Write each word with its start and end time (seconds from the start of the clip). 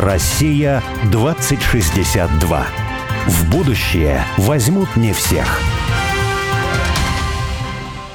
Россия 0.00 0.82
2062. 1.10 2.66
В 3.26 3.50
будущее 3.50 4.24
возьмут 4.38 4.96
не 4.96 5.12
всех. 5.12 5.60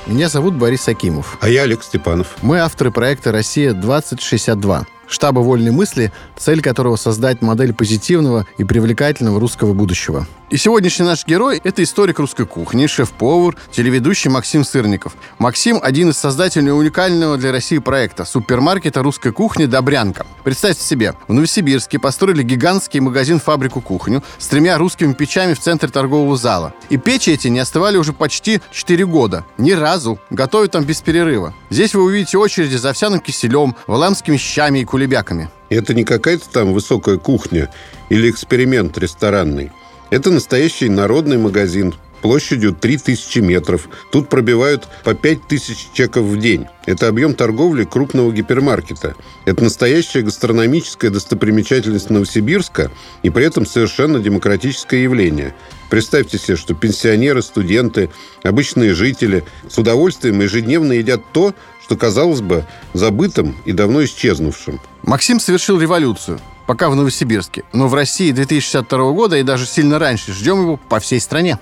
Меня 0.08 0.28
зовут 0.28 0.56
Борис 0.56 0.88
Акимов. 0.88 1.38
А 1.42 1.48
я 1.48 1.62
Олег 1.62 1.84
Степанов. 1.84 2.38
Мы 2.42 2.58
авторы 2.58 2.90
проекта 2.90 3.32
«Россия-2062» 3.32 4.88
штаба 5.08 5.42
вольной 5.42 5.70
мысли, 5.70 6.12
цель 6.36 6.64
которого 6.64 6.96
создать 6.96 7.44
модель 7.44 7.72
позитивного 7.72 8.48
и 8.58 8.64
привлекательного 8.64 9.40
русского 9.40 9.74
будущего. 9.74 10.26
И 10.56 10.58
сегодняшний 10.58 11.06
наш 11.06 11.28
герой– 11.28 11.60
это 11.66 11.84
историк 11.84 12.18
русской 12.18 12.46
кухни, 12.46 12.88
шеф-повар, 12.88 13.58
телеведущий 13.74 14.30
Максим 14.30 14.64
Сырников. 14.64 15.18
Максим– 15.38 15.82
один 15.84 16.12
из 16.12 16.18
создателей 16.18 16.72
уникального 16.72 17.36
для 17.36 17.52
России 17.52 17.80
проекта– 17.80 18.24
супермаркета 18.26 19.04
русской 19.04 19.34
кухни 19.34 19.66
«Добрянка». 19.66 20.26
Представьте 20.46 20.82
себе, 20.82 21.14
в 21.28 21.34
Новосибирске 21.34 22.00
построили 22.00 22.42
гигантский 22.42 23.02
магазин-фабрику 23.02 23.82
кухню 23.82 24.24
с 24.38 24.48
тремя 24.48 24.78
русскими 24.78 25.12
печами 25.12 25.56
в 25.56 25.60
центре 25.60 25.90
торгового 25.90 26.38
зала. 26.38 26.74
И 26.88 26.96
печи 26.96 27.32
эти 27.32 27.50
не 27.50 27.60
остывали 27.60 27.98
уже 27.98 28.14
почти 28.14 28.62
4 28.72 29.06
года. 29.08 29.44
Ни 29.58 29.74
разу. 29.74 30.20
Готовят 30.30 30.72
там 30.72 30.86
без 30.86 31.02
перерыва. 31.02 31.54
Здесь 31.70 31.94
вы 31.94 32.04
увидите 32.04 32.38
очереди 32.38 32.78
за 32.78 32.92
овсяным 32.92 33.20
киселем, 33.20 33.76
валамскими 33.88 34.38
щами 34.38 34.80
и 34.80 34.86
кулебяками. 34.86 35.50
Это 35.68 35.94
не 35.94 36.06
какая-то 36.06 36.48
там 36.48 36.72
высокая 36.72 37.18
кухня 37.18 37.70
или 38.08 38.30
эксперимент 38.30 38.98
ресторанный. 38.98 39.74
Это 40.10 40.32
настоящий 40.32 40.90
народный 40.90 41.38
магазин 41.38 41.94
площадью 42.22 42.74
3000 42.74 43.38
метров. 43.40 43.88
Тут 44.12 44.30
пробивают 44.30 44.88
по 45.04 45.14
5000 45.14 45.90
чеков 45.94 46.26
в 46.26 46.40
день. 46.40 46.66
Это 46.88 47.08
объем 47.08 47.36
торговли 47.36 47.84
крупного 47.84 48.32
гипермаркета. 48.32 49.16
Это 49.46 49.64
настоящая 49.64 50.22
гастрономическая 50.22 51.12
достопримечательность 51.12 52.10
Новосибирска 52.10 52.92
и 53.22 53.30
при 53.30 53.46
этом 53.46 53.68
совершенно 53.68 54.20
демократическое 54.20 55.04
явление. 55.04 55.54
Представьте 55.92 56.40
себе, 56.40 56.58
что 56.58 56.74
пенсионеры, 56.74 57.44
студенты, 57.44 58.10
обычные 58.42 58.96
жители 58.96 59.44
с 59.70 59.78
удовольствием 59.78 60.42
ежедневно 60.42 60.94
едят 60.94 61.22
то, 61.32 61.54
что, 61.84 61.96
казалось 61.96 62.42
бы, 62.42 62.66
забытым 62.94 63.56
и 63.66 63.72
давно 63.72 64.04
исчезнувшим. 64.04 64.82
Максим 65.04 65.40
совершил 65.40 65.80
революцию 65.80 66.40
пока 66.68 66.90
в 66.90 66.96
Новосибирске. 66.96 67.64
Но 67.74 67.88
в 67.88 67.94
России 67.94 68.32
2062 68.32 69.12
года 69.12 69.38
и 69.38 69.44
даже 69.44 69.66
сильно 69.66 70.00
раньше 70.00 70.34
ждем 70.34 70.62
его 70.62 70.78
по 70.78 71.00
всей 71.00 71.20
стране. 71.20 71.60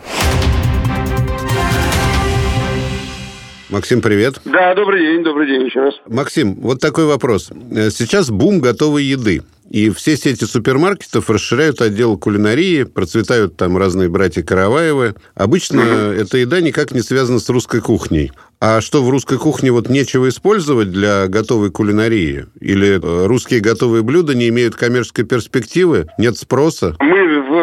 Максим, 3.69 4.01
привет. 4.01 4.39
Да, 4.45 4.75
добрый 4.75 5.01
день, 5.01 5.23
добрый 5.23 5.47
день 5.47 5.65
еще 5.65 5.81
раз. 5.81 5.95
Максим, 6.07 6.53
вот 6.61 6.79
такой 6.79 7.05
вопрос. 7.05 7.49
Сейчас 7.49 8.29
бум 8.29 8.59
готовой 8.59 9.03
еды. 9.03 9.41
И 9.73 9.89
все 9.89 10.15
сети 10.15 10.45
супермаркетов 10.45 11.31
расширяют 11.31 11.81
отдел 11.81 12.15
кулинарии, 12.15 12.83
процветают 12.83 13.57
там 13.57 13.75
разные 13.75 14.07
братья 14.07 14.43
Караваевы. 14.43 15.15
Обычно 15.33 15.79
mm-hmm. 15.79 16.21
эта 16.21 16.37
еда 16.37 16.61
никак 16.61 16.91
не 16.91 17.01
связана 17.01 17.39
с 17.39 17.49
русской 17.49 17.81
кухней. 17.81 18.31
А 18.61 18.81
что, 18.81 19.03
в 19.03 19.09
русской 19.09 19.39
кухне 19.39 19.71
вот 19.71 19.89
нечего 19.89 20.29
использовать 20.29 20.91
для 20.91 21.27
готовой 21.27 21.71
кулинарии? 21.71 22.45
Или 22.61 23.01
э, 23.01 23.25
русские 23.25 23.61
готовые 23.61 24.03
блюда 24.03 24.35
не 24.35 24.47
имеют 24.49 24.75
коммерческой 24.75 25.25
перспективы? 25.25 26.07
Нет 26.19 26.37
спроса? 26.37 26.95
Мы 26.99 27.41
в 27.41 27.62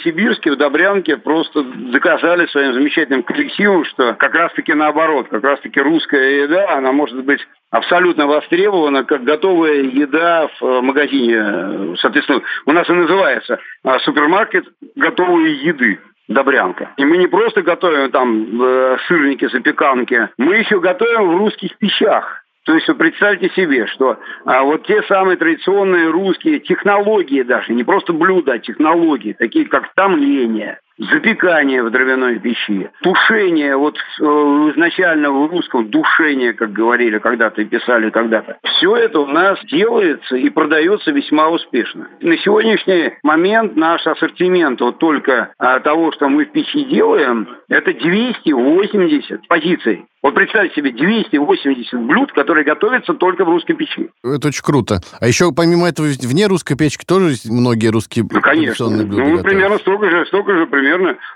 Новосибирске, 0.00 0.52
в 0.52 0.56
Добрянке 0.56 1.16
просто 1.16 1.62
доказали 1.62 2.46
своим 2.46 2.72
замечательным 2.74 3.22
коллективом, 3.22 3.84
что 3.84 4.14
как 4.14 4.34
раз-таки 4.34 4.72
наоборот, 4.72 5.28
как 5.28 5.44
раз-таки 5.44 5.80
русская 5.80 6.42
еда, 6.42 6.76
она 6.76 6.92
может 6.92 7.24
быть 7.24 7.40
абсолютно 7.70 8.26
востребована 8.26 9.04
как 9.04 9.24
готовая 9.24 9.82
еда 9.82 10.48
в 10.48 10.64
э, 10.64 10.80
магазине. 10.80 11.96
Соответственно, 11.98 12.42
у 12.66 12.72
нас 12.72 12.88
и 12.88 12.92
называется 12.92 13.58
супермаркет 14.04 14.66
готовой 14.96 15.52
еды. 15.52 15.98
Добрянка. 16.28 16.92
И 16.96 17.04
мы 17.04 17.16
не 17.16 17.26
просто 17.26 17.62
готовим 17.62 18.10
там 18.12 18.62
э, 18.62 18.98
сырники, 19.08 19.48
запеканки, 19.48 20.28
мы 20.38 20.58
еще 20.58 20.78
готовим 20.78 21.28
в 21.28 21.36
русских 21.38 21.76
пищах. 21.78 22.44
То 22.70 22.76
есть 22.76 22.86
вы 22.86 22.94
представьте 22.94 23.50
себе, 23.56 23.88
что 23.88 24.20
а, 24.44 24.62
вот 24.62 24.86
те 24.86 25.02
самые 25.08 25.36
традиционные 25.36 26.08
русские 26.08 26.60
технологии 26.60 27.42
даже, 27.42 27.72
не 27.72 27.82
просто 27.82 28.12
блюда, 28.12 28.52
а 28.52 28.58
технологии, 28.60 29.32
такие 29.32 29.66
как 29.66 29.92
томление, 29.94 30.78
запекание 31.00 31.82
в 31.82 31.90
дровяной 31.90 32.38
печи, 32.38 32.90
тушение, 33.02 33.76
вот 33.76 33.96
э, 33.96 34.22
изначально 34.22 35.30
в 35.30 35.50
русском 35.50 35.88
душение, 35.88 36.52
как 36.52 36.72
говорили 36.72 37.18
когда-то 37.18 37.62
и 37.62 37.64
писали 37.64 38.10
когда-то. 38.10 38.58
Все 38.64 38.94
это 38.96 39.20
у 39.20 39.26
нас 39.26 39.58
делается 39.64 40.36
и 40.36 40.50
продается 40.50 41.10
весьма 41.10 41.48
успешно. 41.48 42.08
На 42.20 42.36
сегодняшний 42.38 43.14
момент 43.22 43.76
наш 43.76 44.06
ассортимент 44.06 44.80
вот 44.80 44.98
только 44.98 45.52
а, 45.58 45.80
того, 45.80 46.12
что 46.12 46.28
мы 46.28 46.44
в 46.44 46.52
печи 46.52 46.84
делаем, 46.84 47.48
это 47.68 47.92
280 47.94 49.48
позиций. 49.48 50.04
Вот 50.22 50.34
представьте 50.34 50.74
себе 50.76 50.92
280 50.92 51.98
блюд, 52.00 52.30
которые 52.32 52.62
готовятся 52.62 53.14
только 53.14 53.46
в 53.46 53.48
русской 53.48 53.72
печи. 53.72 54.10
Это 54.22 54.48
очень 54.48 54.62
круто. 54.62 55.00
А 55.18 55.26
еще 55.26 55.50
помимо 55.50 55.88
этого 55.88 56.08
вне 56.22 56.46
русской 56.46 56.76
печки 56.76 57.06
тоже 57.06 57.36
многие 57.46 57.88
русские 57.88 58.26
ну, 58.30 58.40
конечно. 58.42 58.88
блюда 58.88 59.22
Ну, 59.22 59.42
примерно 59.42 59.78
столько 59.78 60.10
же, 60.10 60.26
столько 60.26 60.54
же 60.58 60.66
примерно. 60.66 60.89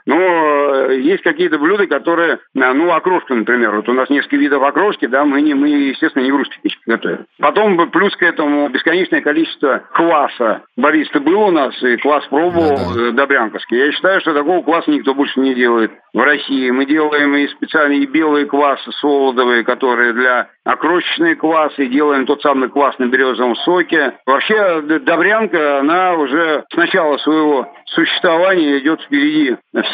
Но 0.07 0.17
э, 0.17 1.01
есть 1.01 1.23
какие-то 1.23 1.59
блюда, 1.59 1.87
которые, 1.87 2.35
э, 2.35 2.39
ну, 2.55 2.93
окрошка, 2.93 3.35
например. 3.35 3.77
Вот 3.77 3.89
у 3.89 3.93
нас 3.93 4.11
несколько 4.11 4.37
видов 4.37 4.63
окрошки, 4.63 5.07
да, 5.07 5.25
мы, 5.25 5.41
не, 5.41 5.55
мы 5.55 5.69
естественно, 5.69 6.23
не 6.23 6.33
в 6.33 6.37
русской 6.37 6.61
печке 6.63 6.83
готовим. 6.87 7.27
Потом 7.39 7.91
плюс 7.91 8.15
к 8.17 8.23
этому 8.23 8.69
бесконечное 8.69 9.21
количество 9.21 9.85
кваса. 9.93 10.63
Борис, 10.77 11.09
ты 11.11 11.21
был 11.21 11.41
у 11.43 11.51
нас, 11.51 11.81
и 11.83 11.97
квас 11.97 12.25
пробовал 12.27 12.77
да, 12.77 12.95
да. 12.95 13.09
Э, 13.09 13.11
добрянковский. 13.13 13.79
Я 13.79 13.93
считаю, 13.93 14.21
что 14.21 14.35
такого 14.35 14.63
кваса 14.63 14.91
никто 14.91 15.15
больше 15.15 15.41
не 15.41 15.55
делает 15.55 15.93
в 16.13 16.21
России. 16.21 16.71
Мы 16.71 16.87
делаем 16.87 17.35
и 17.37 17.49
специальные 17.49 18.07
белые 18.07 18.47
квасы, 18.47 18.65
квасы 18.65 18.93
солодовые, 19.01 19.65
которые 19.65 20.13
для 20.13 20.49
окрошечные 20.65 21.37
квасы, 21.37 21.87
делаем 21.87 22.27
тот 22.27 22.41
самый 22.43 22.71
квас 22.71 22.99
на 22.99 23.07
березовом 23.07 23.57
соке. 23.57 24.15
Вообще 24.27 24.81
Добрянка, 25.01 25.81
она 25.81 26.15
уже 26.15 26.65
с 26.73 26.77
начала 26.77 27.19
своего 27.19 27.69
существования 27.87 28.79
идет 28.79 29.01
впереди 29.03 29.44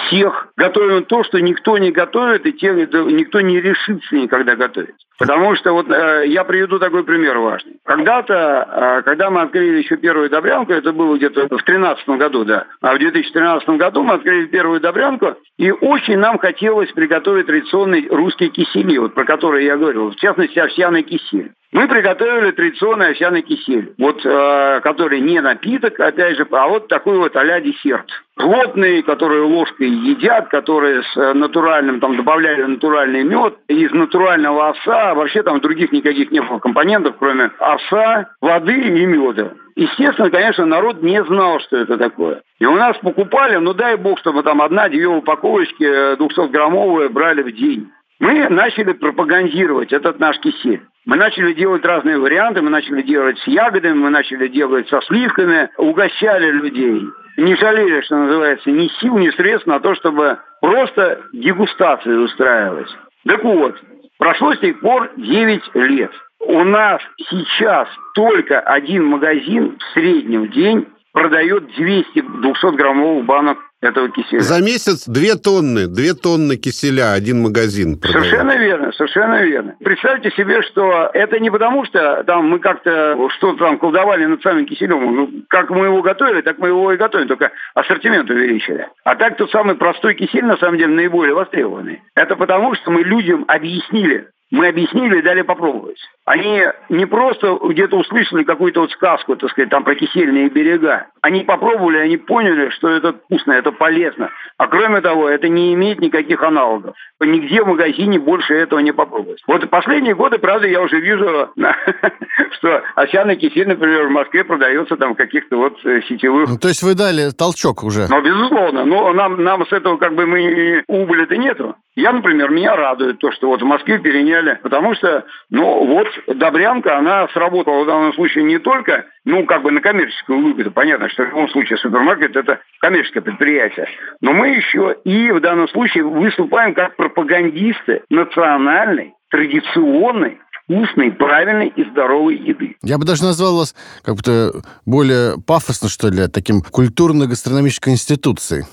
всех. 0.08 0.48
Готовим 0.56 1.04
то, 1.04 1.24
что 1.24 1.40
никто 1.40 1.78
не 1.78 1.90
готовит, 1.90 2.46
и 2.46 2.52
те, 2.52 2.72
никто 2.72 3.40
не 3.40 3.60
решится 3.60 4.14
никогда 4.14 4.56
готовить. 4.56 4.94
Потому 5.18 5.54
что 5.56 5.72
вот 5.72 5.90
э, 5.90 6.24
я 6.28 6.44
приведу 6.44 6.78
такой 6.78 7.04
пример 7.04 7.38
важный. 7.38 7.74
Когда-то, 7.84 8.34
э, 8.34 9.02
когда 9.02 9.30
мы 9.30 9.42
открыли 9.42 9.78
еще 9.78 9.96
первую 9.96 10.30
Добрянку, 10.30 10.72
это 10.72 10.92
было 10.92 11.16
где-то 11.16 11.44
в 11.44 11.48
2013 11.48 12.08
году, 12.08 12.44
да, 12.44 12.66
а 12.80 12.94
в 12.94 12.98
2013 12.98 13.68
году 13.70 14.02
мы 14.02 14.14
открыли 14.14 14.46
первую 14.46 14.80
Добрянку, 14.80 15.34
и 15.58 15.70
очень 15.70 16.16
нам 16.16 16.38
хотелось 16.38 16.90
приготовить 16.92 17.46
традиционный 17.46 18.08
русский 18.08 18.48
кисели, 18.48 18.96
вот 18.98 19.14
про 19.14 19.24
который 19.24 19.64
я 19.64 19.76
говорил, 19.76 20.10
в 20.10 20.16
частности, 20.16 20.58
овсяный 20.58 21.02
кисель. 21.02 21.52
Мы 21.72 21.86
приготовили 21.86 22.50
традиционный 22.50 23.10
овсяный 23.10 23.42
кисель, 23.42 23.92
вот, 23.96 24.26
э, 24.26 24.80
который 24.82 25.20
не 25.20 25.40
напиток, 25.40 26.00
опять 26.00 26.36
же, 26.36 26.46
а 26.50 26.66
вот 26.66 26.88
такой 26.88 27.16
вот 27.18 27.36
а-ля 27.36 27.60
десерт. 27.60 28.06
Плотный, 28.34 29.02
который 29.02 29.42
ложкой 29.42 29.88
едят, 29.88 30.48
которые 30.48 31.04
с 31.04 31.16
э, 31.16 31.32
натуральным, 31.32 32.00
там 32.00 32.16
добавляли 32.16 32.62
натуральный 32.62 33.22
мед, 33.22 33.54
из 33.68 33.92
натурального 33.92 34.70
овса, 34.70 35.10
а 35.10 35.14
вообще 35.14 35.44
там 35.44 35.60
других 35.60 35.92
никаких 35.92 36.32
не 36.32 36.40
было 36.40 36.58
компонентов, 36.58 37.14
кроме 37.20 37.52
овса, 37.60 38.30
воды 38.40 38.74
и 38.74 39.06
меда. 39.06 39.52
Естественно, 39.76 40.28
конечно, 40.28 40.66
народ 40.66 41.02
не 41.02 41.22
знал, 41.22 41.60
что 41.60 41.76
это 41.76 41.96
такое. 41.96 42.42
И 42.58 42.66
у 42.66 42.74
нас 42.74 42.96
покупали, 42.98 43.56
ну 43.56 43.74
дай 43.74 43.96
бог, 43.96 44.18
чтобы 44.18 44.42
там 44.42 44.60
одна-две 44.60 45.06
упаковочки 45.06 46.16
200-граммовые 46.16 47.06
э, 47.06 47.08
брали 47.10 47.42
в 47.42 47.52
день. 47.52 47.92
Мы 48.20 48.50
начали 48.50 48.92
пропагандировать 48.92 49.92
этот 49.92 50.20
наш 50.20 50.38
кисель. 50.40 50.82
Мы 51.06 51.16
начали 51.16 51.54
делать 51.54 51.84
разные 51.86 52.18
варианты, 52.18 52.60
мы 52.60 52.68
начали 52.68 53.00
делать 53.00 53.38
с 53.38 53.46
ягодами, 53.46 53.94
мы 53.94 54.10
начали 54.10 54.46
делать 54.48 54.86
со 54.90 55.00
сливками, 55.02 55.70
угощали 55.78 56.50
людей. 56.50 57.02
Не 57.38 57.56
жалели, 57.56 58.02
что 58.02 58.16
называется, 58.16 58.70
ни 58.70 58.88
сил, 59.00 59.16
ни 59.16 59.30
средств 59.30 59.66
на 59.66 59.80
то, 59.80 59.94
чтобы 59.94 60.38
просто 60.60 61.22
дегустации 61.32 62.12
устраивать. 62.12 62.94
Так 63.26 63.42
вот, 63.42 63.80
прошло 64.18 64.54
с 64.54 64.58
тех 64.58 64.78
пор 64.80 65.10
9 65.16 65.74
лет. 65.74 66.12
У 66.40 66.62
нас 66.62 67.00
сейчас 67.30 67.88
только 68.14 68.60
один 68.60 69.06
магазин 69.06 69.78
в 69.78 69.94
среднем 69.94 70.48
день 70.48 70.86
продает 71.12 71.74
200 71.74 72.18
200-граммовых 72.18 73.24
банок 73.24 73.58
этого 73.80 74.10
киселя. 74.10 74.40
За 74.40 74.60
месяц 74.62 75.08
две 75.08 75.36
тонны, 75.36 75.86
две 75.86 76.14
тонны 76.14 76.56
киселя 76.56 77.12
один 77.12 77.42
магазин 77.42 77.98
продает. 77.98 78.24
Совершенно 78.24 78.56
верно, 78.58 78.92
совершенно 78.92 79.42
верно. 79.42 79.76
Представьте 79.80 80.30
себе, 80.32 80.62
что 80.62 81.10
это 81.14 81.38
не 81.38 81.50
потому, 81.50 81.84
что 81.86 82.22
там 82.24 82.48
мы 82.48 82.58
как-то 82.58 83.16
что-то 83.36 83.58
там 83.58 83.78
колдовали 83.78 84.26
над 84.26 84.42
самым 84.42 84.66
киселем. 84.66 85.14
Ну, 85.14 85.30
как 85.48 85.70
мы 85.70 85.86
его 85.86 86.02
готовили, 86.02 86.42
так 86.42 86.58
мы 86.58 86.68
его 86.68 86.92
и 86.92 86.96
готовим, 86.96 87.28
только 87.28 87.52
ассортимент 87.74 88.28
увеличили. 88.28 88.88
А 89.04 89.16
так 89.16 89.36
тот 89.36 89.50
самый 89.50 89.76
простой 89.76 90.14
кисель, 90.14 90.44
на 90.44 90.56
самом 90.58 90.78
деле, 90.78 90.92
наиболее 90.92 91.34
востребованный. 91.34 92.02
Это 92.14 92.36
потому, 92.36 92.74
что 92.74 92.90
мы 92.90 93.02
людям 93.02 93.44
объяснили, 93.48 94.28
мы 94.50 94.68
объяснили 94.68 95.18
и 95.18 95.22
дали 95.22 95.42
попробовать. 95.42 95.98
Они 96.24 96.62
не 96.88 97.06
просто 97.06 97.58
где-то 97.62 97.96
услышали 97.96 98.44
какую-то 98.44 98.80
вот 98.80 98.90
сказку, 98.92 99.36
так 99.36 99.50
сказать, 99.50 99.70
там 99.70 99.84
про 99.84 99.94
кисельные 99.94 100.48
берега. 100.48 101.06
Они 101.22 101.42
попробовали, 101.42 101.98
они 101.98 102.16
поняли, 102.16 102.70
что 102.70 102.88
это 102.88 103.12
вкусно, 103.12 103.52
это 103.52 103.72
полезно. 103.72 104.30
А 104.58 104.66
кроме 104.66 105.00
того, 105.00 105.28
это 105.28 105.48
не 105.48 105.74
имеет 105.74 106.00
никаких 106.00 106.42
аналогов. 106.42 106.94
Нигде 107.20 107.62
в 107.62 107.66
магазине 107.66 108.18
больше 108.18 108.54
этого 108.54 108.80
не 108.80 108.92
попробовать. 108.92 109.42
Вот 109.46 109.68
последние 109.70 110.14
годы, 110.14 110.38
правда, 110.38 110.66
я 110.66 110.80
уже 110.80 111.00
вижу, 111.00 111.50
что 112.58 112.82
овсяный 112.96 113.36
кисель, 113.36 113.68
например, 113.68 114.08
в 114.08 114.10
Москве 114.10 114.44
продается 114.44 114.96
там 114.96 115.14
в 115.14 115.16
каких-то 115.16 115.56
вот 115.56 115.78
э, 115.84 116.00
сетевых... 116.08 116.48
Ну, 116.48 116.58
то 116.58 116.68
есть 116.68 116.82
вы 116.82 116.94
дали 116.94 117.30
толчок 117.30 117.84
уже? 117.84 118.06
Ну, 118.08 118.20
безусловно. 118.20 118.84
Но 118.84 119.12
нам, 119.12 119.42
нам 119.42 119.66
с 119.66 119.72
этого 119.72 119.96
как 119.96 120.14
бы 120.14 120.26
мы 120.26 120.82
убыли-то 120.88 121.36
нету. 121.36 121.76
Я, 121.96 122.12
например, 122.12 122.50
меня 122.50 122.76
радует 122.76 123.18
то, 123.18 123.32
что 123.32 123.48
вот 123.48 123.62
в 123.62 123.64
Москве 123.64 123.98
переняли, 123.98 124.60
потому 124.62 124.94
что, 124.94 125.24
ну, 125.50 125.84
вот 125.86 126.08
Добрянка, 126.28 126.96
она 126.96 127.26
сработала 127.28 127.82
в 127.82 127.86
данном 127.86 128.12
случае 128.14 128.44
не 128.44 128.58
только, 128.58 129.06
ну, 129.24 129.44
как 129.44 129.62
бы 129.62 129.72
на 129.72 129.80
коммерческую 129.80 130.40
выгоду. 130.40 130.70
Понятно, 130.70 131.08
что 131.08 131.24
в 131.24 131.28
любом 131.28 131.48
случае 131.48 131.78
супермаркет– 131.78 132.36
это 132.36 132.60
коммерческое 132.80 133.22
предприятие. 133.22 133.88
Но 134.20 134.32
мы 134.32 134.48
еще 134.50 134.96
и 135.04 135.32
в 135.32 135.40
данном 135.40 135.68
случае 135.68 136.04
выступаем 136.04 136.74
как 136.74 136.94
пропагандисты 136.94 138.02
национальной, 138.08 139.14
традиционной 139.30 140.38
вкусной, 140.70 141.10
правильной 141.12 141.68
и 141.68 141.84
здоровой 141.90 142.36
еды. 142.36 142.76
Я 142.82 142.98
бы 142.98 143.04
даже 143.04 143.24
назвал 143.24 143.56
вас 143.56 143.74
как-то 144.02 144.62
более 144.86 145.40
пафосно, 145.40 145.88
что 145.88 146.08
ли, 146.08 146.28
таким 146.28 146.62
культурно-гастрономической 146.62 147.92
институцией. 147.92 148.64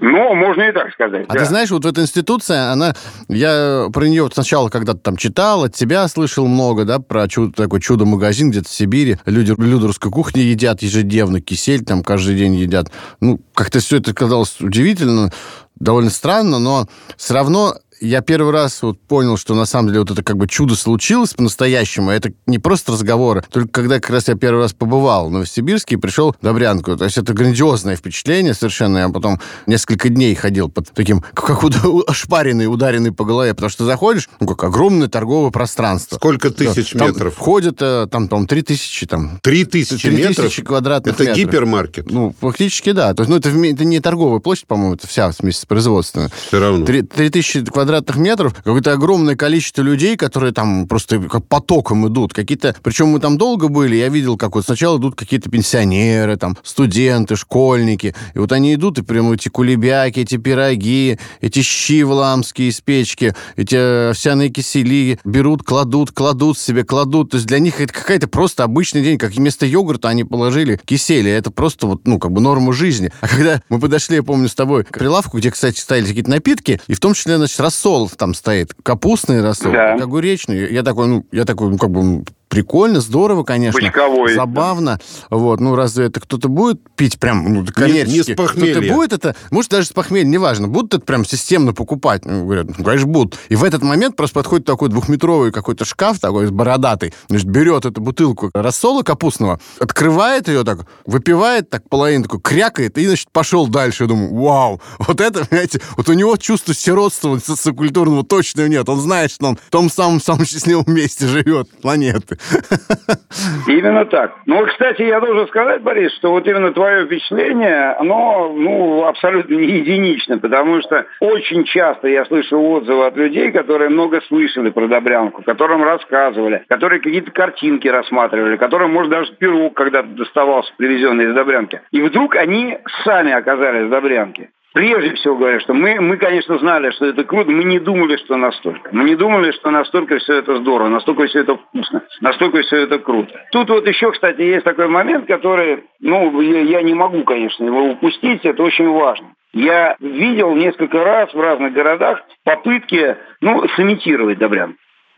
Ну, 0.00 0.34
можно 0.34 0.62
и 0.62 0.72
так 0.72 0.92
сказать. 0.92 1.26
А 1.28 1.34
ты 1.34 1.44
знаешь, 1.44 1.70
вот 1.70 1.84
эта 1.84 2.02
институция, 2.02 2.72
она... 2.72 2.94
Я 3.28 3.88
про 3.92 4.04
нее 4.06 4.28
сначала 4.32 4.68
когда-то 4.68 4.98
там 4.98 5.16
читал, 5.16 5.64
от 5.64 5.74
тебя 5.74 6.08
слышал 6.08 6.46
много, 6.46 6.84
да, 6.84 6.98
про 6.98 7.28
чудо, 7.28 7.52
такой 7.52 7.80
чудо-магазин 7.80 8.50
где-то 8.50 8.68
в 8.68 8.72
Сибири. 8.72 9.18
Люди, 9.24 9.54
люди 9.56 9.84
русской 9.84 10.10
кухни 10.10 10.40
едят 10.40 10.82
ежедневно, 10.82 11.40
кисель 11.40 11.84
там 11.84 12.02
каждый 12.02 12.36
день 12.36 12.54
едят. 12.54 12.90
Ну, 13.20 13.40
как-то 13.54 13.78
все 13.78 13.98
это 13.98 14.12
казалось 14.14 14.60
удивительно, 14.60 15.30
довольно 15.76 16.10
странно, 16.10 16.58
но 16.58 16.86
все 17.16 17.34
равно 17.34 17.74
я 18.00 18.20
первый 18.20 18.52
раз 18.52 18.82
вот 18.82 19.00
понял, 19.00 19.36
что 19.36 19.54
на 19.54 19.64
самом 19.64 19.88
деле 19.88 20.00
вот 20.00 20.10
это 20.10 20.22
как 20.22 20.36
бы 20.36 20.46
чудо 20.46 20.74
случилось 20.76 21.34
по-настоящему. 21.34 22.10
Это 22.10 22.32
не 22.46 22.58
просто 22.58 22.92
разговоры. 22.92 23.42
Только 23.50 23.68
когда 23.68 24.00
как 24.00 24.10
раз 24.10 24.28
я 24.28 24.34
первый 24.34 24.62
раз 24.62 24.72
побывал 24.72 25.28
в 25.28 25.32
Новосибирске 25.32 25.96
и 25.96 25.98
пришел 25.98 26.34
в 26.40 26.44
Добрянку. 26.44 26.96
То 26.96 27.04
есть 27.04 27.18
это 27.18 27.32
грандиозное 27.32 27.96
впечатление 27.96 28.54
совершенно. 28.54 28.98
Я 28.98 29.08
потом 29.08 29.40
несколько 29.66 30.08
дней 30.08 30.34
ходил 30.34 30.68
под 30.68 30.90
таким, 30.92 31.20
как 31.34 31.62
ошпаренный, 32.06 32.66
ударенный 32.66 33.12
по 33.12 33.24
голове. 33.24 33.54
Потому 33.54 33.70
что 33.70 33.84
заходишь, 33.84 34.28
ну, 34.40 34.46
как 34.46 34.64
огромное 34.64 35.08
торговое 35.08 35.50
пространство. 35.50 36.16
Сколько 36.16 36.50
тысяч 36.50 36.90
там 36.90 37.08
метров? 37.08 37.34
Входит, 37.34 37.78
э, 37.80 38.06
там, 38.10 38.28
там, 38.28 38.46
три 38.46 38.62
тысячи 38.62 39.06
там. 39.06 39.38
Три 39.42 39.64
тысячи 39.64 40.06
метров? 40.06 40.46
тысячи 40.46 40.62
квадратных 40.62 41.14
это 41.14 41.24
метров. 41.24 41.38
Это 41.38 41.46
гипермаркет? 41.46 42.10
Ну, 42.10 42.34
фактически, 42.40 42.92
да. 42.92 43.14
То 43.14 43.22
есть, 43.22 43.30
ну, 43.30 43.36
это, 43.36 43.48
это 43.48 43.84
не 43.84 44.00
торговая 44.00 44.40
площадь, 44.40 44.66
по-моему, 44.66 44.94
это 44.94 45.06
вся 45.06 45.30
вместе 45.38 45.62
с 45.62 45.66
производственной. 45.66 46.30
Все 46.48 46.60
равно. 46.60 46.86
Три 46.86 47.02
тысячи 47.02 47.64
квадратных 47.64 47.87
квадратных 47.88 48.16
метров, 48.18 48.54
какое-то 48.54 48.92
огромное 48.92 49.34
количество 49.34 49.80
людей, 49.80 50.16
которые 50.16 50.52
там 50.52 50.86
просто 50.86 51.20
как 51.20 51.46
потоком 51.46 52.06
идут. 52.06 52.34
Какие-то, 52.34 52.76
причем 52.82 53.08
мы 53.08 53.18
там 53.18 53.38
долго 53.38 53.68
были, 53.68 53.96
я 53.96 54.10
видел, 54.10 54.36
как 54.36 54.56
вот 54.56 54.66
сначала 54.66 54.98
идут 54.98 55.14
какие-то 55.14 55.48
пенсионеры, 55.48 56.36
там, 56.36 56.58
студенты, 56.62 57.34
школьники, 57.34 58.14
и 58.34 58.38
вот 58.38 58.52
они 58.52 58.74
идут, 58.74 58.98
и 58.98 59.02
прямо 59.02 59.34
эти 59.34 59.48
кулебяки, 59.48 60.20
эти 60.20 60.36
пироги, 60.36 61.18
эти 61.40 61.62
щи 61.62 62.02
вламские 62.02 62.68
из 62.68 62.82
печки, 62.82 63.34
эти 63.56 64.10
овсяные 64.10 64.50
кисели 64.50 65.18
берут, 65.24 65.62
кладут, 65.62 66.10
кладут 66.12 66.58
себе, 66.58 66.84
кладут. 66.84 67.30
То 67.30 67.36
есть 67.38 67.46
для 67.46 67.58
них 67.58 67.80
это 67.80 67.94
какая-то 67.94 68.28
просто 68.28 68.64
обычный 68.64 69.02
день, 69.02 69.16
как 69.16 69.32
вместо 69.32 69.64
йогурта 69.64 70.10
они 70.10 70.24
положили 70.24 70.78
кисели. 70.84 71.30
Это 71.30 71.50
просто 71.50 71.86
вот, 71.86 72.06
ну, 72.06 72.18
как 72.18 72.32
бы 72.32 72.42
норма 72.42 72.74
жизни. 72.74 73.10
А 73.22 73.28
когда 73.28 73.62
мы 73.70 73.80
подошли, 73.80 74.16
я 74.16 74.22
помню, 74.22 74.50
с 74.50 74.54
тобой 74.54 74.84
к 74.84 74.98
прилавку, 74.98 75.38
где, 75.38 75.50
кстати, 75.50 75.80
стояли 75.80 76.06
какие-то 76.06 76.30
напитки, 76.30 76.82
и 76.86 76.92
в 76.92 77.00
том 77.00 77.14
числе, 77.14 77.38
значит, 77.38 77.58
рассол 77.78 78.08
там 78.10 78.34
стоит, 78.34 78.74
капустный 78.82 79.42
рассол, 79.42 79.72
да. 79.72 79.94
огуречный. 79.94 80.72
Я 80.72 80.82
такой, 80.82 81.06
ну, 81.06 81.26
я 81.32 81.44
такой, 81.44 81.70
ну, 81.70 81.78
как 81.78 81.90
бы, 81.90 82.24
прикольно, 82.48 83.00
здорово, 83.00 83.44
конечно. 83.44 83.80
Бочковой. 83.80 84.34
Забавно. 84.34 85.00
Да. 85.30 85.36
Вот, 85.36 85.60
ну, 85.60 85.74
разве 85.74 86.06
это 86.06 86.20
кто-то 86.20 86.48
будет 86.48 86.80
пить 86.96 87.18
прям, 87.18 87.52
ну, 87.52 87.66
коммерчески? 87.66 88.10
Не, 88.10 88.16
не 88.16 88.22
с 88.22 88.36
похмелья. 88.36 88.74
Кто-то 88.74 88.94
будет 88.94 89.12
это, 89.12 89.36
может, 89.50 89.70
даже 89.70 89.86
с 89.86 89.92
похмелья, 89.92 90.26
неважно, 90.26 90.68
будут 90.68 90.94
это 90.94 91.04
прям 91.04 91.24
системно 91.24 91.72
покупать? 91.72 92.24
Ну, 92.24 92.44
говорят, 92.44 92.66
ну, 92.76 92.84
конечно, 92.84 93.06
будут. 93.06 93.38
И 93.48 93.56
в 93.56 93.64
этот 93.64 93.82
момент 93.82 94.16
просто 94.16 94.34
подходит 94.34 94.66
такой 94.66 94.88
двухметровый 94.88 95.52
какой-то 95.52 95.84
шкаф 95.84 96.18
такой 96.18 96.50
бородатый, 96.50 97.12
значит, 97.28 97.48
берет 97.48 97.84
эту 97.84 98.00
бутылку 98.00 98.50
рассола 98.54 99.02
капустного, 99.02 99.60
открывает 99.78 100.48
ее 100.48 100.64
так, 100.64 100.86
выпивает 101.06 101.70
так 101.70 101.88
половину, 101.88 102.24
такой 102.24 102.40
крякает, 102.40 102.98
и, 102.98 103.06
значит, 103.06 103.30
пошел 103.32 103.66
дальше. 103.66 104.04
Я 104.04 104.08
думаю, 104.08 104.34
вау, 104.34 104.80
вот 104.98 105.20
это, 105.20 105.44
понимаете, 105.46 105.80
вот 105.96 106.08
у 106.08 106.12
него 106.12 106.36
чувство 106.36 106.74
сиротства 106.74 107.38
социокультурного 107.38 108.24
точно 108.24 108.68
нет. 108.68 108.88
Он 108.88 109.00
знает, 109.00 109.30
что 109.30 109.46
он 109.46 109.56
в 109.56 109.70
том 109.70 109.90
самом 109.90 110.20
самом 110.20 110.44
счастливом 110.44 110.84
месте 110.86 111.26
живет 111.26 111.68
планеты. 111.80 112.37
Именно 113.68 114.06
так. 114.06 114.34
Ну, 114.46 114.64
кстати, 114.66 115.02
я 115.02 115.20
должен 115.20 115.46
сказать, 115.48 115.82
Борис, 115.82 116.14
что 116.16 116.30
вот 116.30 116.46
именно 116.46 116.72
твое 116.72 117.06
впечатление, 117.06 117.92
оно 117.98 118.52
ну, 118.54 119.04
абсолютно 119.04 119.54
не 119.54 119.78
единично, 119.78 120.38
потому 120.38 120.80
что 120.82 121.06
очень 121.20 121.64
часто 121.64 122.08
я 122.08 122.24
слышу 122.26 122.58
отзывы 122.58 123.06
от 123.06 123.16
людей, 123.16 123.50
которые 123.50 123.90
много 123.90 124.20
слышали 124.22 124.70
про 124.70 124.86
Добрянку, 124.86 125.42
которым 125.42 125.82
рассказывали, 125.82 126.64
которые 126.68 127.00
какие-то 127.00 127.30
картинки 127.30 127.88
рассматривали, 127.88 128.56
которым, 128.56 128.92
может, 128.92 129.10
даже 129.10 129.32
пирог 129.34 129.74
когда-то 129.74 130.08
доставался, 130.08 130.72
привезенный 130.76 131.26
из 131.26 131.34
Добрянки. 131.34 131.80
И 131.90 132.00
вдруг 132.00 132.36
они 132.36 132.78
сами 133.04 133.32
оказались 133.32 133.86
в 133.86 133.90
Добрянке. 133.90 134.50
Прежде 134.74 135.14
всего 135.14 135.36
говорю, 135.36 135.60
что 135.60 135.72
мы, 135.72 136.00
мы, 136.00 136.18
конечно, 136.18 136.58
знали, 136.58 136.90
что 136.90 137.06
это 137.06 137.24
круто, 137.24 137.50
мы 137.50 137.64
не 137.64 137.78
думали, 137.78 138.16
что 138.16 138.36
настолько. 138.36 138.90
Мы 138.92 139.04
не 139.04 139.16
думали, 139.16 139.50
что 139.52 139.70
настолько 139.70 140.18
все 140.18 140.34
это 140.34 140.56
здорово, 140.58 140.88
настолько 140.88 141.26
все 141.26 141.40
это 141.40 141.56
вкусно, 141.56 142.02
настолько 142.20 142.60
все 142.62 142.82
это 142.82 142.98
круто. 142.98 143.32
Тут 143.50 143.70
вот 143.70 143.86
еще, 143.88 144.12
кстати, 144.12 144.42
есть 144.42 144.64
такой 144.64 144.88
момент, 144.88 145.26
который, 145.26 145.84
ну, 146.00 146.40
я, 146.40 146.60
я 146.60 146.82
не 146.82 146.94
могу, 146.94 147.24
конечно, 147.24 147.64
его 147.64 147.84
упустить, 147.92 148.44
это 148.44 148.62
очень 148.62 148.88
важно. 148.88 149.28
Я 149.54 149.96
видел 150.00 150.54
несколько 150.54 151.02
раз 151.02 151.32
в 151.32 151.40
разных 151.40 151.72
городах 151.72 152.22
попытки, 152.44 153.16
ну, 153.40 153.66
сымитировать 153.68 154.38
Добрян 154.38 154.76